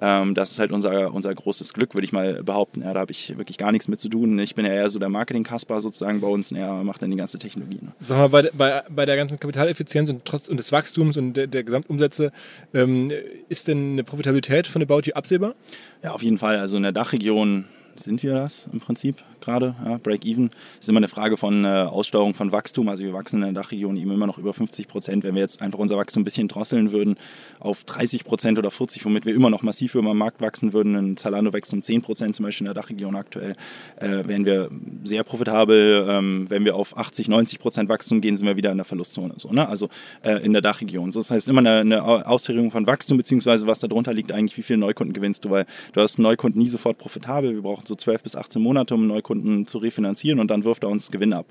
[0.00, 2.82] Ähm, das ist halt unser, unser großes Glück, würde ich mal behaupten.
[2.82, 4.38] Ja, da habe ich wirklich gar nichts mit zu tun.
[4.38, 6.52] Ich bin ja eher so der Marketing-Kasper sozusagen bei uns.
[6.52, 7.78] Er macht dann die ganze Technologie.
[7.80, 7.92] Ne?
[8.00, 11.46] Sag mal, bei, bei, bei der ganzen Kapitaleffizienz und, trotz, und des Wachstums und der,
[11.46, 12.32] der Gesamtumsätze,
[12.74, 13.12] ähm,
[13.48, 15.54] ist denn eine Profitabilität von About You absehbar?
[16.02, 16.58] Ja, auf jeden Fall.
[16.58, 17.66] Also in der Dachregion
[17.96, 19.16] sind wir das im Prinzip
[19.46, 19.74] gerade.
[19.84, 22.88] Ja, Break-even ist immer eine Frage von äh, Aussteuerung von Wachstum.
[22.88, 25.24] Also wir wachsen in der Dachregion eben immer noch über 50 Prozent.
[25.24, 27.16] Wenn wir jetzt einfach unser Wachstum ein bisschen drosseln würden
[27.60, 30.94] auf 30 Prozent oder 40, womit wir immer noch massiv über den Markt wachsen würden,
[30.96, 33.54] ein Zalando wächst um 10 Prozent zum Beispiel in der Dachregion aktuell,
[33.96, 34.68] äh, wären wir
[35.04, 36.06] sehr profitabel.
[36.08, 39.34] Ähm, wenn wir auf 80, 90 Prozent Wachstum gehen, sind wir wieder in der Verlustzone.
[39.36, 39.68] So, ne?
[39.68, 39.88] Also
[40.22, 41.12] äh, in der Dachregion.
[41.12, 44.62] So, das heißt immer eine, eine Ausführung von Wachstum, beziehungsweise was darunter liegt eigentlich, wie
[44.62, 47.54] viele Neukunden gewinnst du, weil du hast einen Neukunden nie sofort profitabel.
[47.54, 50.64] Wir brauchen so 12 bis 18 Monate, um einen Neukunden Neukunden zu refinanzieren und dann
[50.64, 51.46] wirft er uns Gewinn ab.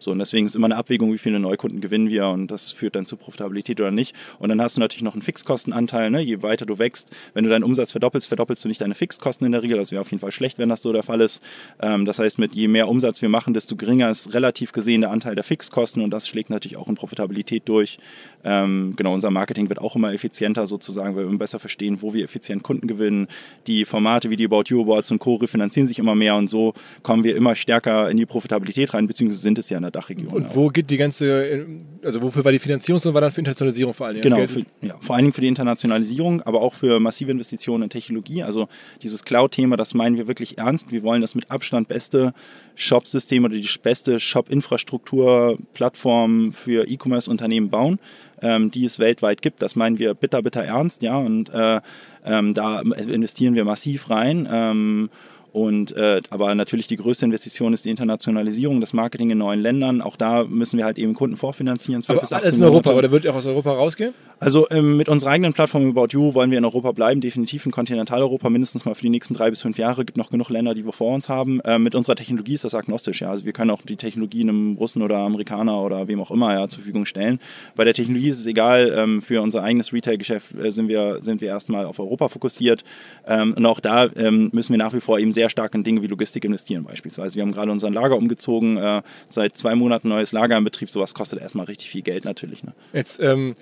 [0.00, 2.96] So, und deswegen ist immer eine Abwägung, wie viele Neukunden gewinnen wir und das führt
[2.96, 4.16] dann zu Profitabilität oder nicht.
[4.38, 6.10] Und dann hast du natürlich noch einen Fixkostenanteil.
[6.10, 6.22] Ne?
[6.22, 9.52] Je weiter du wächst, wenn du deinen Umsatz verdoppelst, verdoppelst du nicht deine Fixkosten in
[9.52, 9.76] der Regel.
[9.76, 11.42] Das wäre auf jeden Fall schlecht, wenn das so der Fall ist.
[11.82, 15.10] Ähm, das heißt, mit je mehr Umsatz wir machen, desto geringer ist relativ gesehen der
[15.10, 17.98] Anteil der Fixkosten und das schlägt natürlich auch in Profitabilität durch.
[18.42, 22.14] Ähm, genau, unser Marketing wird auch immer effizienter sozusagen, weil wir immer besser verstehen, wo
[22.14, 23.28] wir effizient Kunden gewinnen.
[23.66, 25.34] Die Formate wie die About You Awards und Co.
[25.34, 26.72] refinanzieren sich immer mehr und so
[27.02, 30.32] kommen wir immer stärker in die Profitabilität rein, beziehungsweise sind es ja in der Dachregion.
[30.32, 31.66] Und wo geht die ganze,
[32.02, 34.20] also wofür war die Finanzierung, sondern war dann für Internationalisierung vor allem?
[34.20, 37.90] Genau, für, ja, vor allen Dingen für die Internationalisierung, aber auch für massive Investitionen in
[37.90, 38.42] Technologie.
[38.42, 38.68] Also
[39.02, 40.92] dieses Cloud-Thema, das meinen wir wirklich ernst.
[40.92, 42.34] Wir wollen das mit Abstand beste
[42.74, 47.98] Shop-System oder die beste Shop-Infrastruktur-Plattform für E-Commerce-Unternehmen bauen
[48.42, 49.62] ähm, die es weltweit gibt.
[49.62, 51.80] Das meinen wir bitter, bitter ernst, ja, und äh,
[52.24, 54.48] ähm, da investieren wir massiv rein.
[54.50, 55.10] Ähm,
[55.52, 60.00] und äh, aber natürlich die größte Investition ist die Internationalisierung, das Marketing in neuen Ländern.
[60.00, 62.02] Auch da müssen wir halt eben Kunden vorfinanzieren.
[62.02, 64.14] 12 aber bis 18 alles in Europa oder wird ihr auch aus Europa rausgehen?
[64.38, 67.72] Also ähm, mit unserer eigenen Plattform About You wollen wir in Europa bleiben, definitiv in
[67.72, 70.04] Kontinentaleuropa, mindestens mal für die nächsten drei bis fünf Jahre.
[70.04, 71.60] Gibt noch genug Länder, die wir vor uns haben.
[71.64, 73.20] Ähm, mit unserer Technologie ist das agnostisch.
[73.20, 76.54] Ja, also wir können auch die Technologie einem Russen oder Amerikaner oder wem auch immer
[76.54, 77.40] ja zur Verfügung stellen.
[77.74, 78.94] Bei der Technologie ist es egal.
[78.96, 82.84] Ähm, für unser eigenes Retail-Geschäft äh, sind wir sind wir erstmal auf Europa fokussiert.
[83.26, 85.84] Ähm, und auch da ähm, müssen wir nach wie vor eben sehr sehr stark in
[85.84, 87.34] Dinge wie Logistik investieren beispielsweise.
[87.34, 90.90] Wir haben gerade unseren Lager umgezogen, äh, seit zwei Monaten neues Lager in Betrieb.
[90.90, 92.62] Sowas kostet erstmal richtig viel Geld natürlich.
[92.62, 92.74] Ne?
[92.92, 93.54] Jetzt ähm,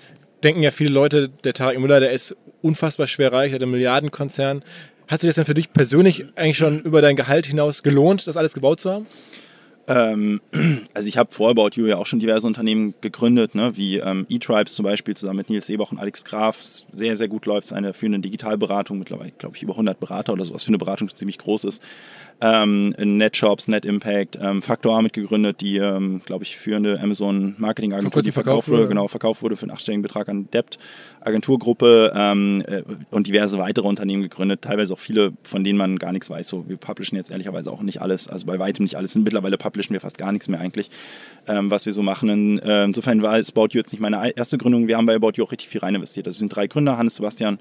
[0.43, 4.65] denken ja viele Leute, der Tarek Müller, der ist unfassbar schwer reich, hat einen Milliardenkonzern.
[5.07, 8.37] Hat sich das denn für dich persönlich eigentlich schon über dein Gehalt hinaus gelohnt, das
[8.37, 9.07] alles gebaut zu haben?
[9.89, 10.41] Ähm,
[10.95, 14.27] also ich habe vor About You ja auch schon diverse Unternehmen gegründet, ne, wie ähm,
[14.29, 16.63] eTribes zum Beispiel zusammen mit Nils Ebach und Alex Graf.
[16.63, 20.45] Sehr, sehr gut läuft es eine führende Digitalberatung, mittlerweile glaube ich über 100 Berater oder
[20.45, 21.83] sowas für eine Beratung, ziemlich groß ist
[22.41, 28.69] ähm, NetShops, NetImpact, ähm, Factor A mitgegründet, die, ähm, glaube ich, führende Amazon-Marketing-Agentur, die verkauft
[28.69, 30.79] wurde, genau, verkauft wurde für einen achtstelligen Betrag an Debt,
[31.21, 36.13] Agenturgruppe ähm, äh, und diverse weitere Unternehmen gegründet, teilweise auch viele, von denen man gar
[36.13, 36.47] nichts weiß.
[36.47, 39.17] So, wir publishen jetzt ehrlicherweise auch nicht alles, also bei weitem nicht alles.
[39.17, 40.91] Mittlerweile publishen wir fast gar nichts mehr eigentlich,
[41.49, 42.29] ähm, was wir so machen.
[42.29, 44.87] In, äh, insofern war es About You jetzt nicht meine erste Gründung.
[44.87, 46.29] Wir haben bei About You auch richtig viel rein investiert.
[46.29, 47.59] Das sind drei Gründer, Hannes, Sebastian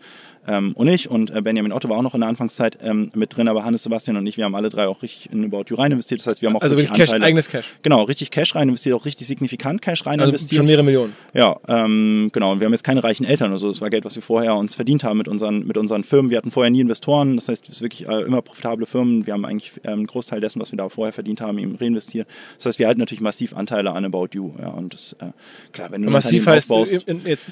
[0.47, 3.35] ähm, und ich und äh, Benjamin Otto war auch noch in der Anfangszeit ähm, mit
[3.35, 5.75] drin, aber Hannes, Sebastian und ich, wir haben alle drei auch richtig in About You
[5.75, 6.21] rein investiert.
[6.21, 7.73] Das heißt, wir haben auch also richtig Cash, eigenes Cash.
[7.81, 10.57] Genau, richtig Cash rein investiert, auch richtig signifikant Cash rein also investiert.
[10.57, 11.13] Schon mehrere Millionen.
[11.33, 12.53] Ja, ähm, genau.
[12.53, 13.67] Und wir haben jetzt keine reichen Eltern oder so.
[13.67, 16.31] Das war Geld, was wir vorher uns verdient haben mit unseren, mit unseren Firmen.
[16.31, 17.35] Wir hatten vorher nie Investoren.
[17.35, 19.25] Das heißt, es sind wirklich äh, immer profitable Firmen.
[19.25, 22.27] Wir haben eigentlich ähm, einen Großteil dessen, was wir da vorher verdient haben, eben reinvestiert.
[22.57, 24.53] Das heißt, wir halten natürlich massiv Anteile an About You.
[24.61, 25.27] Ja, und das, äh,
[25.71, 27.51] klar, wenn du massiv heißt, aufbaust, jetzt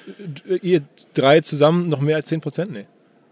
[0.62, 0.82] ihr
[1.14, 2.72] drei zusammen noch mehr als 10 Prozent?
[2.72, 2.85] Nee.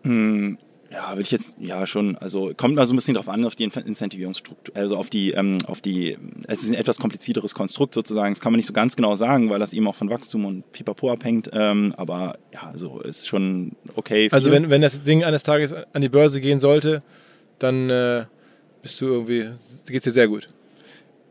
[0.03, 0.57] Hm,
[0.93, 3.55] ja, würde ich jetzt, ja schon, also kommt mal so ein bisschen drauf an, auf
[3.55, 8.33] die Incentivierungsstruktur, also auf die, ähm, auf die, es ist ein etwas komplizierteres Konstrukt sozusagen,
[8.33, 10.71] das kann man nicht so ganz genau sagen, weil das eben auch von Wachstum und
[10.71, 14.29] Pipapo abhängt, ähm, aber ja, also ist schon okay.
[14.31, 17.01] Also wenn, wenn das Ding eines Tages an die Börse gehen sollte,
[17.57, 18.25] dann äh,
[18.83, 19.49] bist du irgendwie,
[19.87, 20.49] geht's dir sehr gut.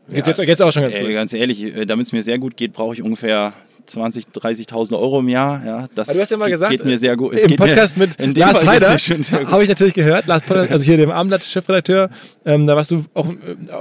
[0.09, 1.13] Geht's, ja, jetzt, geht's auch schon ganz ey, gut.
[1.13, 3.53] Ganz ehrlich, äh, damit es mir sehr gut geht, brauche ich ungefähr
[3.85, 5.61] 20, 30.000 Euro im Jahr.
[5.65, 7.33] Ja, das du hast ja mal geht, gesagt, geht mir sehr gut.
[7.33, 11.11] Es Im Podcast mit Lars Heider habe ich natürlich gehört, Lars Podcast, also hier dem
[11.11, 12.09] Abendblatt-Chefredakteur,
[12.45, 13.35] ähm, da warst du auch äh,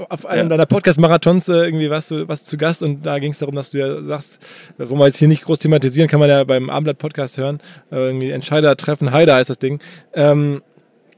[0.09, 0.49] auf einem ja.
[0.51, 3.71] deiner Podcast-Marathons äh, irgendwie warst du, warst zu Gast und da ging es darum, dass
[3.71, 4.39] du ja sagst,
[4.79, 8.31] wo wir jetzt hier nicht groß thematisieren, kann man ja beim Abendblatt-Podcast hören, äh, irgendwie
[8.31, 9.81] Entscheider treffen, Heider heißt das Ding.
[10.15, 10.63] Ähm,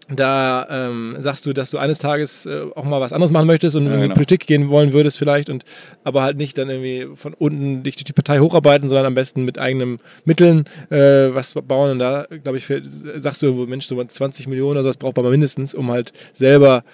[0.08, 3.74] da ähm, sagst du, dass du eines Tages äh, auch mal was anderes machen möchtest
[3.76, 4.14] und ja, in die genau.
[4.14, 5.64] Politik gehen wollen würdest vielleicht und
[6.02, 9.44] aber halt nicht dann irgendwie von unten dich durch die Partei hocharbeiten, sondern am besten
[9.44, 12.70] mit eigenen Mitteln äh, was bauen und da glaube ich
[13.16, 16.12] sagst du, Mensch, so 20 Millionen oder so, das braucht man mal mindestens, um halt
[16.34, 16.84] selber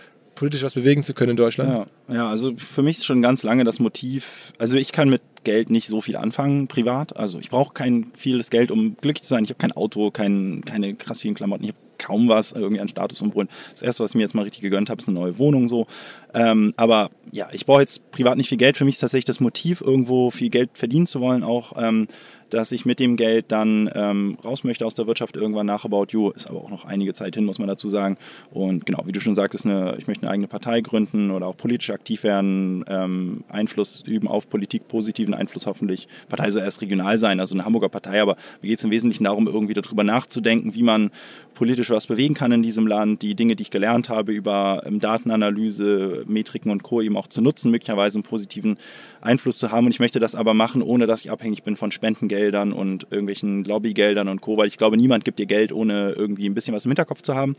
[0.41, 1.87] politisch was bewegen zu können in Deutschland.
[2.09, 5.21] Ja, ja, also für mich ist schon ganz lange das Motiv, also ich kann mit
[5.45, 7.15] Geld nicht so viel anfangen, privat.
[7.15, 9.45] Also ich brauche kein vieles Geld, um glücklich zu sein.
[9.45, 11.65] Ich habe kein Auto, kein, keine krass vielen Klamotten.
[11.65, 13.51] Ich habe kaum was, irgendwie an Statusumbrühen.
[13.73, 15.87] Das erste, was ich mir jetzt mal richtig gegönnt habe, ist eine neue Wohnung so.
[16.33, 18.79] Ähm, aber ja, ich brauche jetzt privat nicht viel Geld.
[18.79, 22.07] Für mich ist tatsächlich das Motiv, irgendwo viel Geld verdienen zu wollen, auch ähm,
[22.55, 26.07] dass ich mit dem Geld dann ähm, raus möchte aus der Wirtschaft irgendwann nach About
[26.11, 26.31] You.
[26.31, 28.17] Ist aber auch noch einige Zeit hin, muss man dazu sagen.
[28.51, 31.57] Und genau, wie du schon sagtest, eine, ich möchte eine eigene Partei gründen oder auch
[31.57, 36.09] politisch aktiv werden, ähm, Einfluss üben auf Politik, positiven Einfluss hoffentlich.
[36.29, 39.25] Partei soll erst regional sein, also eine Hamburger Partei, aber mir geht es im Wesentlichen
[39.25, 41.11] darum, irgendwie darüber nachzudenken, wie man
[41.55, 44.99] politisch was bewegen kann in diesem Land, die Dinge, die ich gelernt habe über ähm,
[45.01, 47.03] Datenanalyse, Metriken und Co.
[47.03, 48.79] eben auch zu nutzen, möglicherweise einen positiven
[49.21, 49.87] Einfluss zu haben.
[49.87, 53.65] Und ich möchte das aber machen, ohne dass ich abhängig bin von Spendengeldern und irgendwelchen
[53.65, 56.85] Lobbygeldern und Co., weil ich glaube, niemand gibt dir Geld, ohne irgendwie ein bisschen was
[56.85, 57.57] im Hinterkopf zu haben.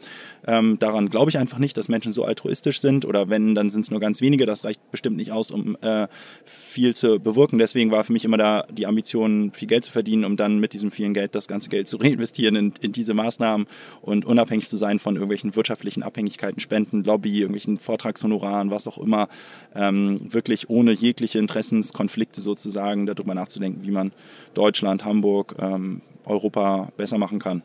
[0.47, 3.81] Ähm, daran glaube ich einfach nicht, dass Menschen so altruistisch sind oder wenn, dann sind
[3.81, 4.45] es nur ganz wenige.
[4.45, 6.07] Das reicht bestimmt nicht aus, um äh,
[6.45, 7.59] viel zu bewirken.
[7.59, 10.73] Deswegen war für mich immer da die Ambition, viel Geld zu verdienen, um dann mit
[10.73, 13.67] diesem vielen Geld das ganze Geld zu reinvestieren in, in diese Maßnahmen
[14.01, 19.27] und unabhängig zu sein von irgendwelchen wirtschaftlichen Abhängigkeiten, Spenden, Lobby, irgendwelchen Vortragshonoraren, was auch immer,
[19.75, 24.13] ähm, wirklich ohne jegliche Interessenskonflikte sozusagen darüber nachzudenken, wie man
[24.53, 27.61] Deutschland, Hamburg, ähm, Europa besser machen kann.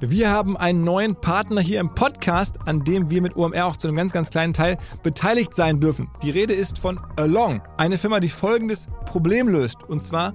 [0.00, 3.88] Wir haben einen neuen Partner hier im Podcast, an dem wir mit OMR auch zu
[3.88, 6.08] einem ganz, ganz kleinen Teil beteiligt sein dürfen.
[6.22, 9.82] Die Rede ist von Along, eine Firma, die folgendes Problem löst.
[9.88, 10.34] Und zwar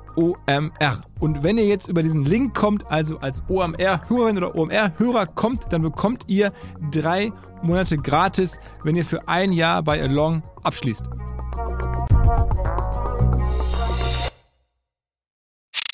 [0.15, 1.03] OMR.
[1.19, 5.81] Und wenn ihr jetzt über diesen Link kommt, also als OMR-Hörerin oder OMR-Hörer kommt, dann
[5.81, 6.51] bekommt ihr
[6.91, 7.31] drei
[7.61, 11.05] Monate gratis, wenn ihr für ein Jahr bei Along abschließt.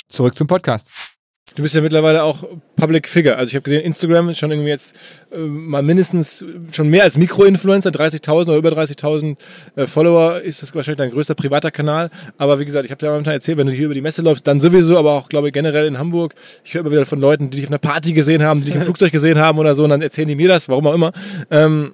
[0.08, 1.17] Zurück zum Podcast.
[1.58, 2.44] Du bist ja mittlerweile auch
[2.76, 3.36] Public Figure.
[3.36, 4.94] Also ich habe gesehen, Instagram ist schon irgendwie jetzt
[5.32, 9.36] äh, mal mindestens schon mehr als Mikroinfluencer, 30.000 oder über 30.000
[9.76, 12.12] äh, Follower ist das wahrscheinlich dein größter privater Kanal.
[12.38, 14.22] Aber wie gesagt, ich habe dir am Anfang erzählt, wenn du hier über die Messe
[14.22, 16.36] läufst, dann sowieso, aber auch glaube ich generell in Hamburg.
[16.64, 18.76] Ich höre immer wieder von Leuten, die dich auf einer Party gesehen haben, die dich
[18.76, 21.12] im Flugzeug gesehen haben oder so und dann erzählen die mir das, warum auch immer.
[21.50, 21.94] Ähm,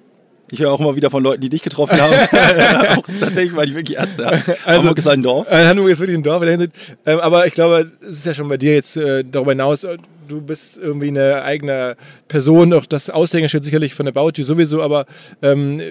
[0.52, 2.14] ich höre auch immer wieder von Leuten, die dich getroffen haben.
[2.98, 4.20] auch tatsächlich war die wirklich ernst.
[4.20, 4.28] Ja.
[4.28, 5.48] Also, Hamburg ist ein Dorf.
[5.50, 6.60] Äh, Hamburg ist wirklich ein Dorf der.
[7.06, 9.98] Ähm, aber ich glaube, es ist ja schon bei dir jetzt äh, darüber hinaus, äh,
[10.28, 11.96] du bist irgendwie eine eigene
[12.28, 15.06] Person, auch das Aushängeschild sicherlich von About You sowieso, aber
[15.42, 15.82] ähm,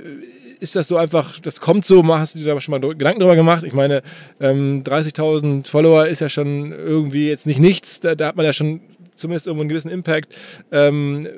[0.61, 3.35] ist das so einfach, das kommt so, hast du dir da schon mal Gedanken drüber
[3.35, 3.65] gemacht?
[3.65, 4.03] Ich meine,
[4.41, 8.53] ähm, 30.000 Follower ist ja schon irgendwie jetzt nicht nichts, da, da, hat man ja
[8.53, 8.81] schon
[9.17, 10.33] zumindest irgendwo einen gewissen Impact.
[10.71, 11.29] Ähm,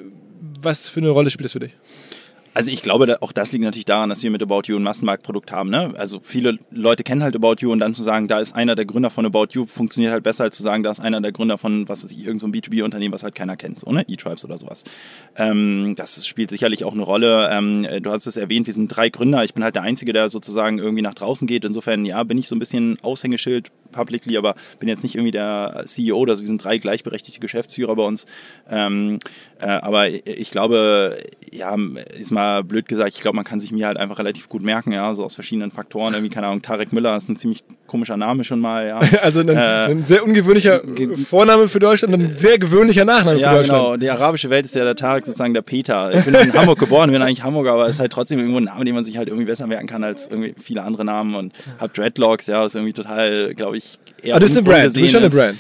[0.61, 1.73] was für eine Rolle spielt das für dich?
[2.55, 5.51] Also ich glaube, auch das liegt natürlich daran, dass wir mit About You ein Massenmarktprodukt
[5.51, 5.71] haben.
[5.71, 5.93] Ne?
[5.97, 8.85] Also viele Leute kennen halt About You und dann zu sagen, da ist einer der
[8.85, 11.59] Gründer von About You, funktioniert halt besser als zu sagen, da ist einer der Gründer
[11.59, 14.05] von, was weiß ich, irgendein so B2B-Unternehmen, was halt keiner kennt, so, ne?
[14.07, 14.85] E-Tribes oder sowas.
[15.37, 17.49] Ähm, das spielt sicherlich auch eine Rolle.
[17.51, 19.43] Ähm, du hast es erwähnt, wir sind drei Gründer.
[19.43, 21.65] Ich bin halt der Einzige, der sozusagen irgendwie nach draußen geht.
[21.65, 25.85] Insofern, ja, bin ich so ein bisschen Aushängeschild publicly, aber bin jetzt nicht irgendwie der
[25.87, 26.43] CEO oder so.
[26.43, 28.27] Wir sind drei gleichberechtigte Geschäftsführer bei uns.
[28.69, 29.19] Ähm,
[29.61, 31.19] äh, aber ich glaube,
[31.53, 31.77] ja,
[32.19, 34.93] ist mal blöd gesagt, ich glaube, man kann sich mir halt einfach relativ gut merken,
[34.93, 36.15] ja, so aus verschiedenen Faktoren.
[36.15, 39.01] Irgendwie, keine Ahnung, Tarek Müller ist ein ziemlich komischer Name schon mal, ja.
[39.23, 40.83] Also ein, äh, ein sehr ungewöhnlicher
[41.29, 43.83] Vorname für Deutschland und ein sehr gewöhnlicher Nachname ja, für Deutschland.
[43.85, 43.97] genau.
[43.97, 46.13] Die arabische Welt ist ja der Tarek sozusagen der Peter.
[46.13, 48.65] Ich bin in Hamburg geboren, bin eigentlich Hamburger, aber es ist halt trotzdem irgendwo ein
[48.65, 51.53] Name, den man sich halt irgendwie besser merken kann als irgendwie viele andere Namen und
[51.79, 54.37] hab Dreadlocks, ja, ist irgendwie total, glaube ich, eher.
[54.37, 55.59] Ah, du bist eine Brand, du bist schon eine Brand.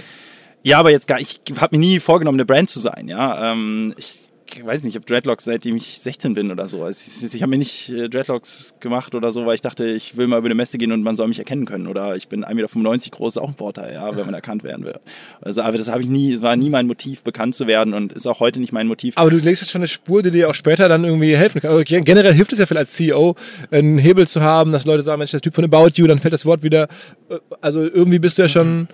[0.62, 3.52] Ja, aber jetzt gar, ich habe mir nie vorgenommen, eine Brand zu sein, ja.
[3.52, 4.23] Ähm, ich
[4.56, 6.82] ich weiß nicht, ich habe Dreadlocks seitdem ich 16 bin oder so.
[6.82, 10.16] Also ich, ich habe mir nicht äh, Dreadlocks gemacht oder so, weil ich dachte, ich
[10.16, 11.86] will mal über eine Messe gehen und man soll mich erkennen können.
[11.86, 14.84] Oder ich bin 1,95 Meter groß, ist auch ein Vorteil, ja, wenn man erkannt werden
[14.84, 14.98] will.
[15.40, 18.12] Also, aber das habe ich nie, es war nie mein Motiv, bekannt zu werden und
[18.12, 19.16] ist auch heute nicht mein Motiv.
[19.16, 21.70] Aber du legst jetzt schon eine Spur, die dir auch später dann irgendwie helfen kann.
[21.70, 23.34] Also generell hilft es ja vielleicht als CEO,
[23.70, 26.34] einen Hebel zu haben, dass Leute sagen, Mensch, das Typ von About You, dann fällt
[26.34, 26.88] das Wort wieder.
[27.28, 28.88] Äh, also irgendwie bist du ja schon.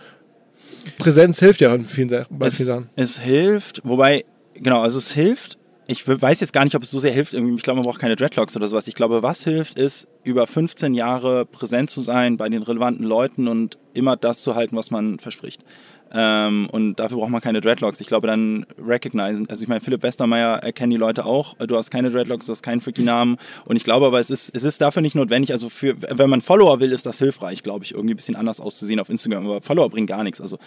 [0.99, 2.89] Präsenz hilft ja in vielen, Sachen.
[2.97, 4.25] Es, es hilft, wobei,
[4.61, 5.59] genau, also es hilft,
[5.91, 7.35] ich weiß jetzt gar nicht, ob es so sehr hilft.
[7.35, 8.87] Ich glaube, man braucht keine Dreadlocks oder sowas.
[8.87, 13.49] Ich glaube, was hilft, ist, über 15 Jahre präsent zu sein bei den relevanten Leuten
[13.49, 15.65] und immer das zu halten, was man verspricht.
[16.13, 18.01] Ähm, und dafür braucht man keine Dreadlocks.
[18.01, 19.49] Ich glaube, dann recognizen.
[19.49, 21.55] Also ich meine, Philipp Westermeier erkennen die Leute auch.
[21.55, 23.37] Du hast keine Dreadlocks, du hast keinen freaky Namen.
[23.65, 25.53] Und ich glaube aber, es ist, es ist dafür nicht notwendig.
[25.53, 28.61] Also für, wenn man Follower will, ist das hilfreich, glaube ich, irgendwie ein bisschen anders
[28.61, 29.47] auszusehen auf Instagram.
[29.47, 30.41] Aber Follower bringen gar nichts.
[30.41, 30.59] Also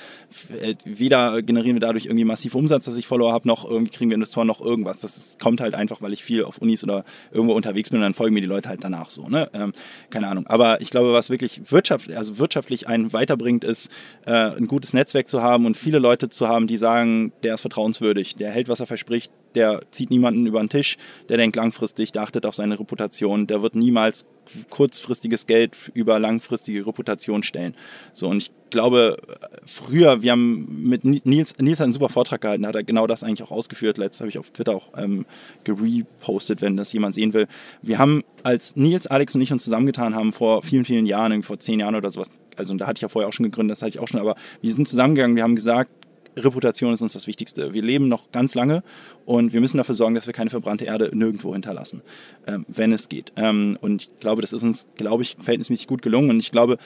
[0.62, 4.10] äh, weder generieren wir dadurch irgendwie massiv Umsatz, dass ich Follower habe, noch irgendwie kriegen
[4.10, 5.00] wir Investoren noch irgendwas.
[5.00, 8.04] Das ist, kommt halt einfach, weil ich viel auf Unis oder irgendwo unterwegs bin und
[8.04, 9.28] dann folgen mir die Leute halt danach so.
[9.28, 9.50] Ne?
[9.54, 9.74] Ähm,
[10.10, 10.48] keine Ahnung.
[10.48, 13.90] Aber ich glaube, was wirklich wirtschaftlich, also wirtschaftlich einen weiterbringt, ist
[14.26, 17.62] äh, ein gutes Netzwerk zu haben und viele Leute zu haben, die sagen, der ist
[17.62, 20.98] vertrauenswürdig, der hält, was er verspricht, der zieht niemanden über den Tisch,
[21.30, 24.26] der denkt langfristig, der achtet auf seine Reputation, der wird niemals
[24.70, 27.76] kurzfristiges Geld über langfristige Reputation stellen.
[28.12, 29.18] So, und ich glaube,
[29.66, 33.44] früher, wir haben mit Nils, Nils einen super Vortrag gehalten, hat er genau das eigentlich
[33.44, 33.98] auch ausgeführt.
[33.98, 35.26] Letztes habe ich auf Twitter auch ähm,
[35.64, 37.48] gerepostet, wenn das jemand sehen will.
[37.82, 41.60] Wir haben, als Nils, Alex und ich uns zusammengetan haben, vor vielen, vielen Jahren, vor
[41.60, 43.90] zehn Jahren oder sowas, also da hatte ich ja vorher auch schon gegründet, das hatte
[43.90, 45.92] ich auch schon, aber wir sind zusammengegangen, wir haben gesagt,
[46.38, 47.74] Reputation ist uns das Wichtigste.
[47.74, 48.84] Wir leben noch ganz lange
[49.26, 52.02] und wir müssen dafür sorgen, dass wir keine verbrannte Erde nirgendwo hinterlassen,
[52.48, 53.32] ähm, wenn es geht.
[53.36, 56.30] Ähm, und ich glaube, das ist uns, glaube ich, verhältnismäßig gut gelungen.
[56.30, 56.78] Und ich glaube,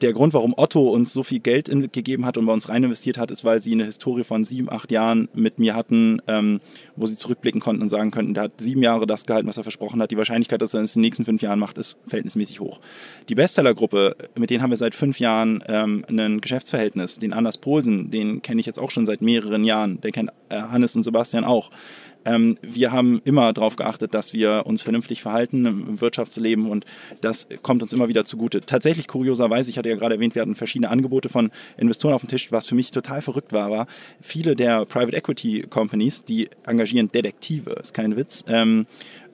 [0.00, 3.16] der Grund, warum Otto uns so viel Geld gegeben hat und bei uns rein investiert
[3.16, 6.60] hat, ist, weil sie eine Historie von sieben, acht Jahren mit mir hatten, ähm,
[6.96, 9.62] wo sie zurückblicken konnten und sagen könnten, der hat sieben Jahre das gehalten, was er
[9.62, 10.10] versprochen hat.
[10.10, 12.80] Die Wahrscheinlichkeit, dass er es in den nächsten fünf Jahren macht, ist verhältnismäßig hoch.
[13.28, 17.18] Die Bestsellergruppe, mit denen haben wir seit fünf Jahren ähm, ein Geschäftsverhältnis.
[17.18, 20.00] Den Anders Polsen, den kenne ich jetzt auch schon seit mehreren Jahren.
[20.00, 21.70] Der kennt äh, Hannes und Sebastian auch.
[22.24, 26.84] Ähm, wir haben immer darauf geachtet, dass wir uns vernünftig verhalten im Wirtschaftsleben und
[27.20, 28.60] das kommt uns immer wieder zugute.
[28.60, 32.28] Tatsächlich kurioserweise, ich hatte ja gerade erwähnt, wir hatten verschiedene Angebote von Investoren auf dem
[32.28, 33.86] Tisch, was für mich total verrückt war, war,
[34.20, 38.86] viele der Private Equity Companies, die engagieren Detektive, ist kein Witz, ähm,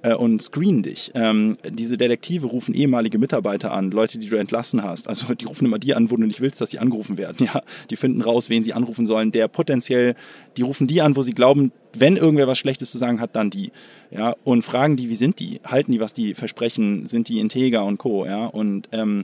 [0.03, 1.11] äh, und screenen dich.
[1.14, 5.09] Ähm, diese Detektive rufen ehemalige Mitarbeiter an, Leute, die du entlassen hast.
[5.09, 7.36] Also die rufen immer die an, wo du nicht willst, dass sie angerufen werden.
[7.51, 9.32] Ja, die finden raus, wen sie anrufen sollen.
[9.32, 10.14] Der potenziell,
[10.57, 13.51] die rufen die an, wo sie glauben, wenn irgendwer was Schlechtes zu sagen hat, dann
[13.51, 13.72] die.
[14.11, 15.61] Ja, und fragen die, wie sind die?
[15.64, 17.07] Halten die, was die versprechen?
[17.07, 18.26] Sind die integer und co.
[18.26, 19.22] Ja, und ähm,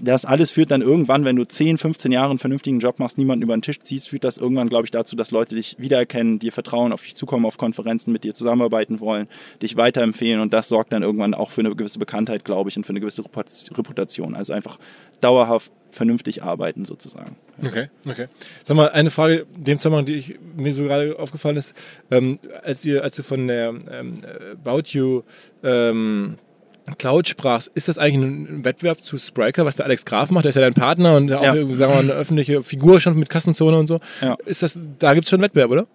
[0.00, 3.42] das alles führt dann irgendwann, wenn du 10, 15 Jahre einen vernünftigen Job machst, niemanden
[3.42, 6.52] über den Tisch ziehst, führt das irgendwann, glaube ich, dazu, dass Leute dich wiedererkennen, dir
[6.52, 9.28] vertrauen, auf dich zukommen, auf Konferenzen mit dir zusammenarbeiten wollen,
[9.62, 12.84] dich weiterempfehlen und das sorgt dann irgendwann auch für eine gewisse Bekanntheit, glaube ich, und
[12.84, 14.34] für eine gewisse Reputation.
[14.34, 14.78] Also einfach
[15.20, 17.36] dauerhaft vernünftig arbeiten sozusagen.
[17.64, 18.28] Okay, okay.
[18.62, 21.74] Sag mal, eine Frage, dem Zusammenhang, die ich, mir so gerade aufgefallen ist,
[22.10, 24.14] ähm, als ihr, als du von der ähm,
[24.64, 25.22] About You
[25.62, 26.38] ähm,
[26.96, 30.44] Cloud sprachst, ist das eigentlich ein Wettbewerb zu Spriker, was der Alex Graf macht?
[30.44, 31.54] Der ist ja dein Partner und auch, ja.
[31.54, 34.00] sagen wir mal, eine öffentliche Figur schon mit Kassenzone und so.
[34.22, 34.36] Ja.
[34.46, 35.86] Ist das, da gibt es schon einen Wettbewerb, oder?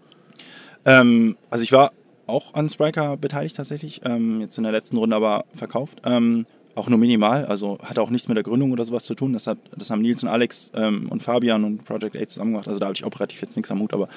[0.85, 1.91] Ähm, also ich war
[2.27, 6.01] auch an Spriker beteiligt tatsächlich, ähm, jetzt in der letzten Runde aber verkauft.
[6.05, 6.45] Ähm,
[6.75, 9.33] auch nur minimal, also hat auch nichts mit der Gründung oder sowas zu tun.
[9.33, 12.67] Das, hat, das haben Nils und Alex ähm, und Fabian und Project 8 zusammen gemacht.
[12.67, 14.09] Also da habe ich operativ jetzt nichts am Hut, aber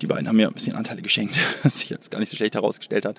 [0.00, 2.54] die beiden haben mir ein bisschen Anteile geschenkt, was sich jetzt gar nicht so schlecht
[2.54, 3.16] herausgestellt hat.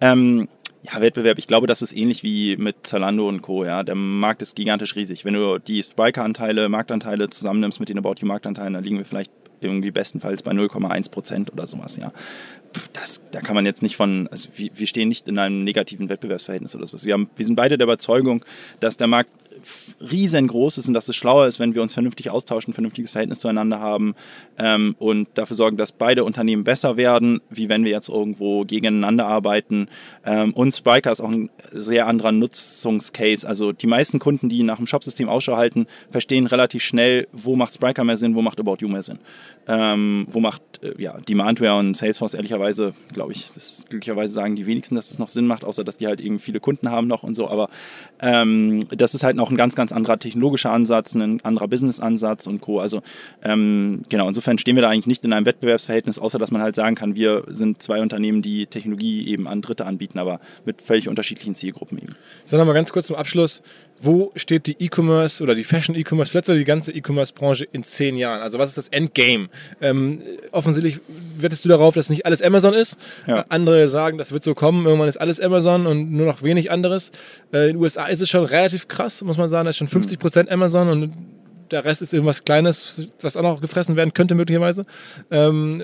[0.00, 0.48] Ähm,
[0.82, 3.64] ja, Wettbewerb, ich glaube, das ist ähnlich wie mit Zalando und Co.
[3.64, 3.82] Ja.
[3.82, 5.24] Der Markt ist gigantisch riesig.
[5.24, 9.90] Wenn du die Spiker-Anteile, Marktanteile zusammennimmst mit den About You-Marktanteilen, dann liegen wir vielleicht irgendwie
[9.90, 12.12] bestenfalls bei 0,1 Prozent oder sowas, ja.
[12.92, 16.74] Das, da kann man jetzt nicht von, also wir, stehen nicht in einem negativen Wettbewerbsverhältnis
[16.76, 17.04] oder sowas.
[17.06, 18.44] Wir, haben, wir sind beide der Überzeugung,
[18.80, 19.30] dass der Markt
[20.00, 23.40] riesengroß ist und dass es schlauer ist, wenn wir uns vernünftig austauschen, ein vernünftiges Verhältnis
[23.40, 24.14] zueinander haben
[24.58, 29.26] ähm, und dafür sorgen, dass beide Unternehmen besser werden, wie wenn wir jetzt irgendwo gegeneinander
[29.26, 29.88] arbeiten.
[30.24, 33.46] Ähm, und Spriker ist auch ein sehr anderer Nutzungscase.
[33.46, 37.74] Also die meisten Kunden, die nach dem Shopsystem Ausschau halten, verstehen relativ schnell, wo macht
[37.74, 39.18] Spriker mehr Sinn, wo macht About You mehr Sinn.
[39.68, 44.66] Ähm, wo macht äh, ja, Demandware und Salesforce ehrlicherweise, glaube ich, das glücklicherweise sagen die
[44.66, 47.22] wenigsten, dass das noch Sinn macht, außer dass die halt irgendwie viele Kunden haben noch
[47.22, 47.48] und so.
[47.48, 47.68] Aber
[48.20, 52.60] ähm, das ist halt noch ein ganz, ganz anderer technologischer Ansatz, ein anderer Business-Ansatz und
[52.60, 52.80] Co.
[52.80, 53.02] Also
[53.42, 56.76] ähm, genau, insofern stehen wir da eigentlich nicht in einem Wettbewerbsverhältnis, außer dass man halt
[56.76, 61.08] sagen kann, wir sind zwei Unternehmen, die Technologie eben an Dritte anbieten, aber mit völlig
[61.08, 62.14] unterschiedlichen Zielgruppen eben.
[62.44, 63.62] Sag noch mal ganz kurz zum Abschluss,
[64.00, 68.42] wo steht die E-Commerce oder die Fashion-E-Commerce, vielleicht sogar die ganze E-Commerce-Branche in zehn Jahren?
[68.42, 69.48] Also was ist das Endgame?
[69.80, 70.20] Ähm,
[70.52, 71.00] offensichtlich
[71.36, 72.98] wettest du darauf, dass nicht alles Amazon ist.
[73.26, 73.44] Ja.
[73.48, 77.10] Andere sagen, das wird so kommen, irgendwann ist alles Amazon und nur noch wenig anderes.
[77.52, 79.88] Äh, in den USA ist es schon relativ krass, muss man sagen, da ist schon
[79.88, 81.12] 50 Prozent Amazon und
[81.70, 84.84] der Rest ist irgendwas Kleines, was auch noch gefressen werden könnte möglicherweise.
[85.30, 85.82] Ähm,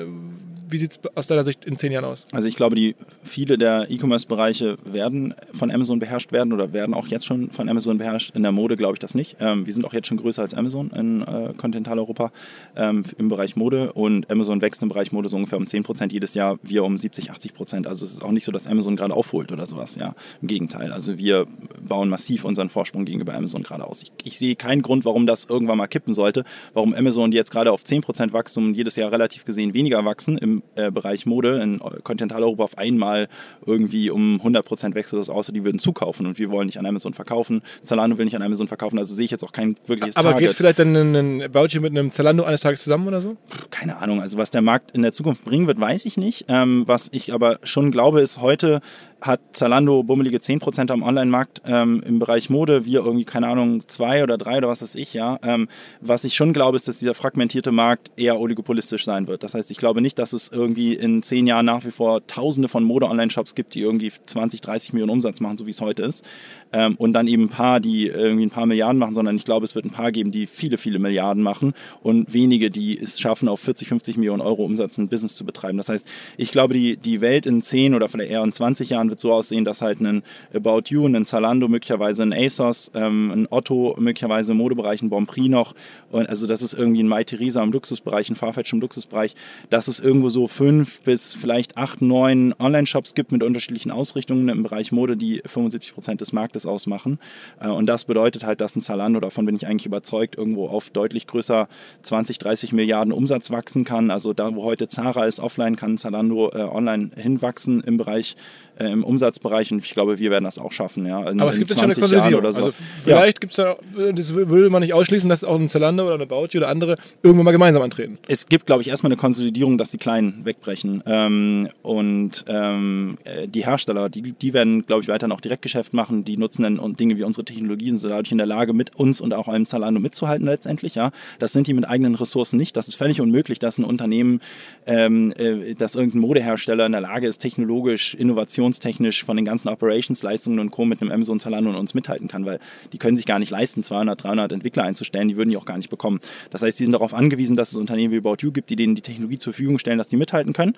[0.72, 2.26] wie sieht es aus deiner Sicht in zehn Jahren aus?
[2.32, 7.06] Also ich glaube, die viele der E-Commerce-Bereiche werden von Amazon beherrscht werden oder werden auch
[7.08, 8.34] jetzt schon von Amazon beherrscht.
[8.34, 9.36] In der Mode glaube ich das nicht.
[9.38, 12.32] Ähm, wir sind auch jetzt schon größer als Amazon in äh, Kontinentaleuropa
[12.74, 16.12] ähm, im Bereich Mode und Amazon wächst im Bereich Mode so ungefähr um 10 Prozent
[16.12, 17.86] jedes Jahr, wir um 70, 80 Prozent.
[17.86, 19.96] Also es ist auch nicht so, dass Amazon gerade aufholt oder sowas.
[19.96, 20.92] Ja, im Gegenteil.
[20.92, 21.46] Also wir
[21.86, 24.02] bauen massiv unseren Vorsprung gegenüber Amazon gerade aus.
[24.02, 26.44] Ich, ich sehe keinen Grund, warum das irgendwann mal kippen sollte,
[26.74, 30.38] warum Amazon, die jetzt gerade auf 10 Prozent Wachstum jedes Jahr relativ gesehen weniger wachsen
[30.38, 33.28] im äh, Bereich Mode in Kontinentaleuropa auf einmal
[33.66, 37.14] irgendwie um 100% wechselt das außer die würden zukaufen und wir wollen nicht an Amazon
[37.14, 37.62] verkaufen.
[37.82, 40.48] Zalando will nicht an Amazon verkaufen, also sehe ich jetzt auch kein wirkliches Aber Target.
[40.48, 43.36] geht vielleicht dann ein About mit einem Zalando eines Tages zusammen oder so?
[43.70, 46.46] Keine Ahnung, also was der Markt in der Zukunft bringen wird, weiß ich nicht.
[46.48, 48.80] Ähm, was ich aber schon glaube, ist heute
[49.22, 54.22] hat Zalando bummelige 10% am Online-Markt ähm, im Bereich Mode, wir irgendwie, keine Ahnung, zwei
[54.22, 55.38] oder drei oder was weiß ich, ja.
[55.44, 55.68] Ähm,
[56.00, 59.44] was ich schon glaube, ist, dass dieser fragmentierte Markt eher oligopolistisch sein wird.
[59.44, 62.68] Das heißt, ich glaube nicht, dass es irgendwie in zehn Jahren nach wie vor tausende
[62.68, 66.24] von Mode-Online-Shops gibt, die irgendwie 20, 30 Millionen Umsatz machen, so wie es heute ist.
[66.72, 69.64] Ähm, und dann eben ein paar, die irgendwie ein paar Milliarden machen, sondern ich glaube,
[69.64, 73.48] es wird ein paar geben, die viele, viele Milliarden machen und wenige, die es schaffen,
[73.48, 75.78] auf 40, 50 Millionen Euro Umsatz ein Business zu betreiben.
[75.78, 76.06] Das heißt,
[76.36, 79.32] ich glaube, die, die Welt in 10 oder vielleicht eher in 20 Jahren wird so
[79.32, 80.22] aussehen, dass halt ein
[80.54, 85.48] About You, ein Zalando, möglicherweise ein ASOS, ähm, ein Otto, möglicherweise im Modebereich ein Bonprix
[85.48, 85.74] noch,
[86.12, 89.34] und also das ist irgendwie ein My Theresa im Luxusbereich, ein Farfetch im Luxusbereich,
[89.70, 94.62] dass es irgendwo so fünf bis vielleicht acht, neun Online-Shops gibt mit unterschiedlichen Ausrichtungen im
[94.62, 97.18] Bereich Mode, die 75 Prozent des Marktes ausmachen.
[97.60, 100.90] Äh, und das bedeutet halt, dass ein Zalando, davon bin ich eigentlich überzeugt, irgendwo auf
[100.90, 101.68] deutlich größer
[102.02, 104.10] 20, 30 Milliarden Umsatz wachsen kann.
[104.10, 108.36] Also da, wo heute Zara ist offline, kann Zalando äh, online hinwachsen im Bereich
[108.78, 111.06] äh, im Umsatzbereich und ich glaube, wir werden das auch schaffen.
[111.06, 112.44] Ja, in, Aber es gibt jetzt schon eine Konsolidierung.
[112.44, 112.70] Also
[113.02, 113.40] vielleicht ja.
[113.40, 113.76] gibt es da,
[114.12, 117.44] das würde man nicht ausschließen, dass auch ein Zalando oder eine Bauti oder andere irgendwann
[117.44, 118.18] mal gemeinsam antreten.
[118.28, 121.02] Es gibt, glaube ich, erstmal eine Konsolidierung, dass die Kleinen wegbrechen.
[121.06, 126.24] Ähm, und ähm, äh, die Hersteller, die, die werden, glaube ich, weiter noch Direktgeschäft machen.
[126.24, 129.20] Die nutzen dann und Dinge wie unsere Technologien, sind dadurch in der Lage, mit uns
[129.20, 130.94] und auch einem Zalando mitzuhalten letztendlich.
[130.94, 132.76] Ja, Das sind die mit eigenen Ressourcen nicht.
[132.76, 134.40] Das ist völlig unmöglich, dass ein Unternehmen,
[134.86, 138.14] ähm, äh, dass irgendein Modehersteller in der Lage ist, technologisch,
[138.62, 140.84] innovationstechnisch von den ganzen Operations-Leistungen und Co.
[140.84, 142.58] mit einem Amazon, Zalando und uns mithalten kann, weil
[142.92, 145.28] die können sich gar nicht leisten, 200, 300 Entwickler einzustellen.
[145.28, 146.20] Die würden die auch gar nicht bekommen.
[146.50, 148.94] Das heißt, die sind darauf angewiesen, dass es Unternehmen wie About You gibt, die denen
[148.94, 150.74] die Technologie zur Verfügung stellen, dass die mithalten können.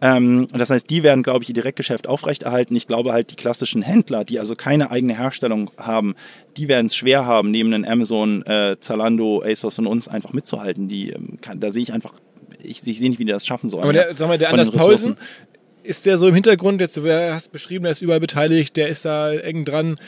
[0.00, 2.74] Ähm, das heißt, die werden, glaube ich, ihr Direktgeschäft aufrechterhalten.
[2.76, 6.14] Ich glaube halt, die klassischen Händler, die also keine eigene Herstellung haben,
[6.56, 10.88] die werden es schwer haben, neben den Amazon, äh, Zalando, ASOS und uns einfach mitzuhalten.
[10.88, 12.14] Die, ähm, kann, da sehe ich einfach,
[12.62, 13.84] ich, ich sehe nicht, wie die das schaffen sollen.
[13.84, 15.16] Aber der, sag mal, der Anders Paulsen,
[15.88, 19.06] ist der so im Hintergrund, jetzt du hast beschrieben, der ist überall beteiligt, der ist
[19.06, 19.98] da eng dran.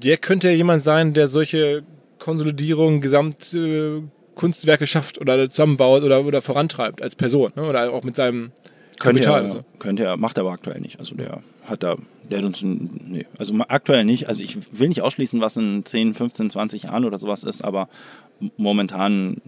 [0.00, 1.82] Der könnte ja jemand sein, der solche
[2.20, 4.00] Konsolidierung, Gesamt, äh,
[4.86, 7.64] schafft oder zusammenbaut oder, oder vorantreibt als Person ne?
[7.68, 8.52] oder auch mit seinem
[9.00, 9.44] könnte Kapital.
[9.44, 9.64] Er, so.
[9.80, 11.00] Könnte er, macht er aber aktuell nicht.
[11.00, 11.96] Also der hat da,
[12.30, 14.28] der hat uns, nee, also aktuell nicht.
[14.28, 17.88] Also ich will nicht ausschließen, was in 10, 15, 20 Jahren oder sowas ist, aber
[18.56, 19.38] momentan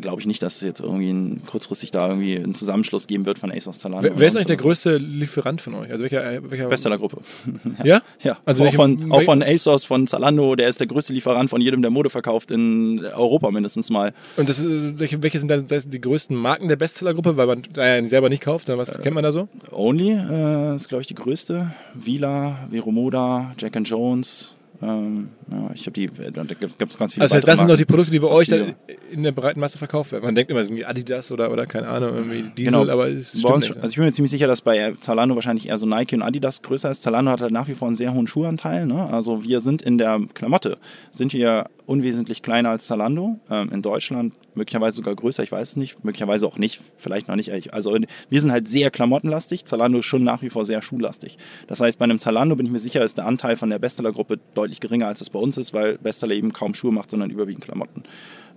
[0.00, 3.38] glaube ich nicht, dass es jetzt irgendwie ein, kurzfristig da irgendwie einen Zusammenschluss geben wird
[3.38, 4.08] von ASOS Zalando.
[4.08, 5.90] Wer, wer ist eigentlich der größte Lieferant von euch?
[5.90, 7.18] Also welcher, welcher Bestseller-Gruppe.
[7.84, 8.02] ja?
[8.22, 8.38] Ja.
[8.44, 11.82] Also auch von, auch von ASOS, von Zalando, der ist der größte Lieferant von jedem,
[11.82, 14.12] der Mode verkauft in Europa mindestens mal.
[14.36, 18.08] Und das ist, welche sind dann die größten Marken der Bestseller-Gruppe, weil man da ja
[18.08, 18.68] selber nicht kauft?
[18.68, 19.48] Was äh, kennt man da so?
[19.70, 21.70] Only äh, ist, glaube ich, die größte.
[21.94, 27.22] Vila, Veromoda, Jack Jones, ähm, ja, ich habe die, da gibt es ganz viele.
[27.22, 28.74] Also das sind doch die Produkte, die bei euch dann
[29.10, 30.24] in der breiten Masse verkauft werden.
[30.24, 32.92] Man denkt immer irgendwie Adidas oder, oder keine Ahnung, irgendwie Diesel, genau.
[32.92, 35.68] aber es stimmt uns, nicht, Also ich bin mir ziemlich sicher, dass bei Zalando wahrscheinlich
[35.68, 37.02] eher so Nike und Adidas größer ist.
[37.02, 38.86] Zalando hat halt nach wie vor einen sehr hohen Schuhanteil.
[38.86, 39.06] Ne?
[39.06, 40.78] Also wir sind in der Klamotte,
[41.10, 43.38] sind wir unwesentlich kleiner als Zalando.
[43.50, 46.04] Ähm, in Deutschland möglicherweise sogar größer, ich weiß es nicht.
[46.04, 47.72] Möglicherweise auch nicht, vielleicht noch nicht.
[47.72, 47.96] Also
[48.28, 49.64] wir sind halt sehr klamottenlastig.
[49.64, 51.38] Zalando ist schon nach wie vor sehr schuhlastig.
[51.66, 54.38] Das heißt, bei einem Zalando bin ich mir sicher, ist der Anteil von der Bestseller-Gruppe
[54.54, 57.64] deutlich geringer, als es bei uns ist, weil Bestseller eben kaum Schuhe macht, sondern überwiegend
[57.64, 58.02] Klamotten.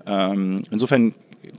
[0.06, 1.14] Ähm, insofern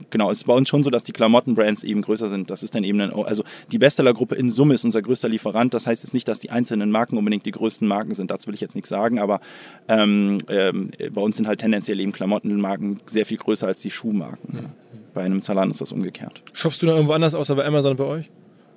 [0.09, 2.49] genau, es ist bei uns schon so, dass die Klamottenbrands eben größer sind.
[2.49, 5.73] Das ist dann eben, ein, also die Bestsellergruppe in Summe ist unser größter Lieferant.
[5.73, 8.31] Das heißt jetzt nicht, dass die einzelnen Marken unbedingt die größten Marken sind.
[8.31, 9.41] Dazu will ich jetzt nichts sagen, aber
[9.87, 14.53] ähm, ähm, bei uns sind halt tendenziell eben Klamottenmarken sehr viel größer als die Schuhmarken.
[14.53, 14.65] Mhm.
[15.13, 16.41] Bei einem Zalando ist das umgekehrt.
[16.53, 18.29] Shoppst du da irgendwo anders außer bei Amazon bei euch?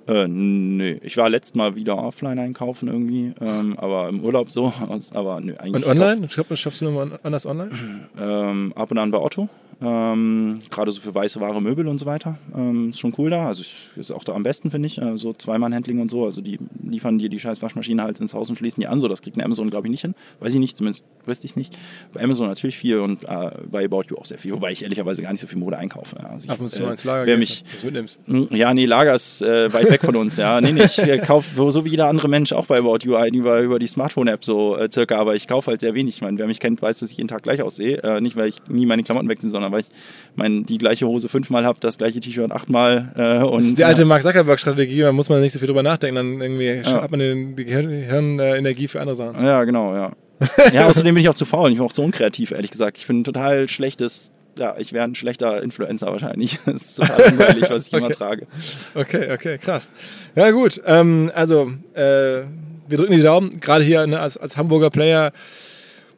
[0.07, 4.71] Äh, nee, ich war letztes Mal wieder offline einkaufen irgendwie, ähm, aber im Urlaub so.
[5.13, 5.83] Aber nö, eigentlich.
[5.83, 6.29] Und online?
[6.29, 7.71] Shoppst du noch anders online?
[8.19, 9.49] Ähm, ab und an bei Otto.
[9.81, 12.37] Ähm, Gerade so für weiße Ware, Möbel und so weiter.
[12.55, 13.47] Ähm, ist schon cool da.
[13.47, 15.01] Also ich, ist auch da am besten, finde ich.
[15.01, 16.25] Äh, so Zweimann-Handling und so.
[16.25, 19.01] Also die liefern dir die scheiß Waschmaschine halt ins Haus und schließen die an.
[19.01, 20.15] So, das kriegt eine Amazon, glaube ich, nicht hin.
[20.39, 21.77] Weiß ich nicht, zumindest wüsste ich nicht.
[22.13, 24.53] Bei Amazon natürlich viel und äh, bei About You auch sehr viel.
[24.53, 26.23] Wobei ich ehrlicherweise gar nicht so viel Mode einkaufe.
[26.23, 28.19] Also ich, Ab und zu äh, ins Lager wer mich, das mitnimmst.
[28.25, 30.37] Hm, ja, nee, Lager ist äh, weit weg von uns.
[30.37, 33.15] Ja, nee, nee, ich äh, kaufe so wie jeder andere Mensch auch bei About You
[33.15, 35.17] ein, über, über die Smartphone-App so äh, circa.
[35.17, 36.15] Aber ich kaufe halt sehr wenig.
[36.15, 38.21] Ich meine, wer mich kennt, weiß, dass ich jeden Tag gleich aussehe.
[38.21, 39.87] Nicht, weil ich nie meine Klamotten wechsle, sondern weil ich
[40.35, 43.11] mein, die gleiche Hose fünfmal habe, das gleiche T-Shirt achtmal.
[43.15, 45.83] Äh, und, das ist die alte Mark Zuckerberg-Strategie, da muss man nicht so viel drüber
[45.83, 47.01] nachdenken, dann irgendwie ja.
[47.01, 49.43] hat man die Hirnenergie für andere Sachen.
[49.43, 50.11] Ja, genau, ja.
[50.73, 52.97] ja, außerdem bin ich auch zu faul, ich bin auch zu unkreativ, ehrlich gesagt.
[52.97, 56.59] Ich bin ein total schlechtes ja, ich wäre ein schlechter Influencer wahrscheinlich.
[56.65, 58.05] Das ist total langweilig, was ich okay.
[58.05, 58.47] immer trage.
[58.93, 59.91] Okay, okay, krass.
[60.35, 60.81] Ja, gut.
[60.85, 62.43] Ähm, also, äh,
[62.87, 63.59] wir drücken die Daumen.
[63.59, 65.31] Gerade hier ne, als, als Hamburger Player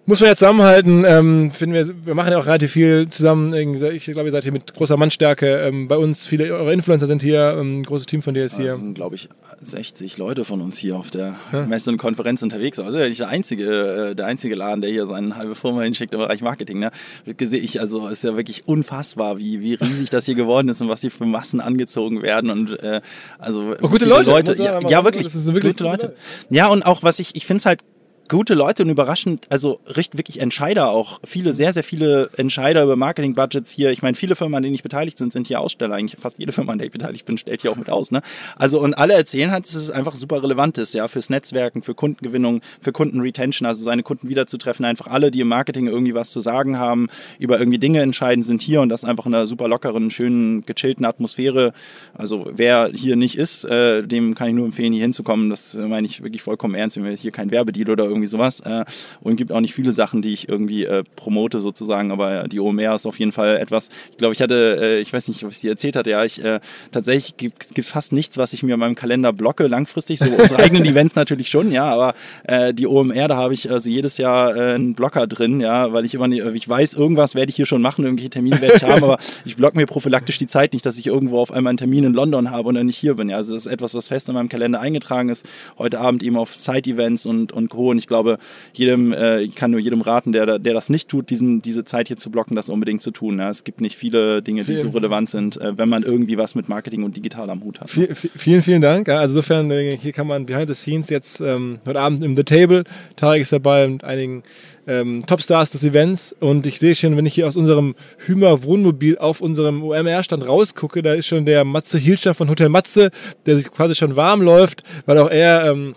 [0.07, 1.03] muss man ja zusammenhalten.
[1.05, 3.53] Ähm, finden wir, wir machen ja auch relativ viel zusammen.
[3.53, 6.25] Ich glaube, ihr seid hier mit großer Mannstärke ähm, bei uns.
[6.25, 7.57] Viele eure Influencer sind hier.
[7.59, 8.71] Ähm, ein großes Team von dir ist hier.
[8.71, 9.27] Es sind, glaube ich,
[9.59, 11.65] 60 Leute von uns hier auf der ja.
[11.65, 12.77] Messe und Konferenz unterwegs.
[12.77, 16.19] Ja nicht der einzige, äh, der einzige Laden, der hier seine halbe Firma hinschickt im
[16.19, 16.79] Bereich Marketing.
[16.79, 16.91] Ne?
[17.25, 20.87] Ich, also, es ist ja wirklich unfassbar, wie, wie riesig das hier geworden ist und
[20.87, 22.49] was hier für Massen angezogen werden.
[22.49, 23.01] Und äh,
[23.39, 24.29] also oh, gute Leute.
[24.29, 24.55] Leute.
[24.55, 26.15] Ja, ja, wirklich, wirklich gute Leute.
[26.49, 27.81] Ja, und auch was ich, ich finde es halt
[28.29, 31.19] gute Leute und überraschend, also richtig wirklich Entscheider auch.
[31.23, 33.91] Viele, sehr, sehr viele Entscheider über Marketing-Budgets hier.
[33.91, 35.95] Ich meine, viele Firmen, an denen ich beteiligt bin, sind hier Aussteller.
[35.95, 38.11] Eigentlich fast jede Firma, an der ich beteiligt bin, stellt hier auch mit aus.
[38.11, 38.21] Ne?
[38.55, 41.95] Also und alle erzählen halt, dass es einfach super relevant ist, ja, fürs Netzwerken, für
[41.95, 44.85] Kundengewinnung, für Kundenretention, also seine Kunden wiederzutreffen.
[44.85, 47.07] Einfach alle, die im Marketing irgendwie was zu sagen haben,
[47.39, 51.05] über irgendwie Dinge entscheiden, sind hier und das einfach in einer super lockeren, schönen, gechillten
[51.05, 51.73] Atmosphäre.
[52.13, 55.49] Also wer hier nicht ist, äh, dem kann ich nur empfehlen, hier hinzukommen.
[55.49, 56.97] Das meine ich wirklich vollkommen ernst.
[56.97, 58.59] Wir hier kein Werbedeal oder irgendwie sowas.
[58.61, 58.85] Äh,
[59.21, 62.11] und gibt auch nicht viele Sachen, die ich irgendwie äh, promote sozusagen.
[62.11, 63.89] Aber die OMR ist auf jeden Fall etwas.
[64.11, 66.43] Ich glaube, ich hatte, äh, ich weiß nicht, ob ich dir erzählt hatte, ja, ich
[66.43, 66.59] äh,
[66.91, 70.19] tatsächlich gibt es fast nichts, was ich mir in meinem Kalender blocke langfristig.
[70.19, 72.13] So unsere eigenen Events natürlich schon, ja, aber
[72.43, 76.05] äh, die OMR, da habe ich also jedes Jahr äh, einen Blocker drin, ja, weil
[76.05, 78.83] ich immer, nicht, ich weiß, irgendwas werde ich hier schon machen, irgendwelche Termine werde ich
[78.83, 81.77] haben, aber ich block mir prophylaktisch die Zeit nicht, dass ich irgendwo auf einmal einen
[81.77, 83.29] Termin in London habe und dann nicht hier bin.
[83.29, 85.45] Ja, also das ist etwas, was fest in meinem Kalender eingetragen ist.
[85.77, 87.91] Heute Abend eben auf Side-Events und, und Co.
[87.91, 88.37] Und ich glaube,
[88.73, 92.07] jedem, äh, ich kann nur jedem raten, der, der das nicht tut, diesen, diese Zeit
[92.07, 93.39] hier zu blocken, das unbedingt zu tun.
[93.39, 93.49] Ja.
[93.49, 96.69] Es gibt nicht viele Dinge, die so relevant sind, äh, wenn man irgendwie was mit
[96.69, 97.89] Marketing und digital am Hut hat.
[97.89, 99.09] Viel, vielen, vielen Dank.
[99.09, 102.43] Also insofern, äh, hier kann man behind the scenes jetzt ähm, heute Abend im The
[102.43, 102.83] Table,
[103.15, 104.43] Tarek ist dabei mit einigen
[104.87, 109.17] ähm, Topstars des Events und ich sehe schon, wenn ich hier aus unserem Hümer Wohnmobil
[109.17, 113.11] auf unserem OMR-Stand rausgucke, da ist schon der Matze Hilscher von Hotel Matze,
[113.45, 115.95] der sich quasi schon warm läuft, weil auch er ähm,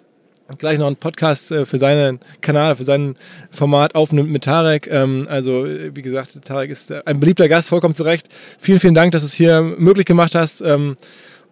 [0.58, 3.16] gleich noch einen Podcast äh, für seinen Kanal, für sein
[3.50, 4.88] Format aufnimmt mit Tarek.
[4.90, 8.28] Ähm, also, äh, wie gesagt, Tarek ist äh, ein beliebter Gast, vollkommen zu Recht.
[8.58, 10.60] Vielen, vielen Dank, dass du es hier möglich gemacht hast.
[10.60, 10.96] Ähm,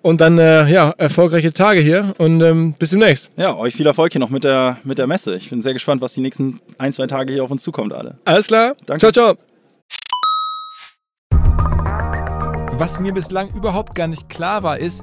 [0.00, 3.30] und dann, ja, erfolgreiche Tage hier und ähm, bis demnächst.
[3.36, 5.34] Ja, euch viel Erfolg hier noch mit der, mit der Messe.
[5.34, 8.16] Ich bin sehr gespannt, was die nächsten ein, zwei Tage hier auf uns zukommt, alle.
[8.24, 8.76] Alles klar.
[8.86, 9.00] Danke.
[9.00, 9.36] Ciao, ciao.
[12.78, 15.02] Was mir bislang überhaupt gar nicht klar war, ist,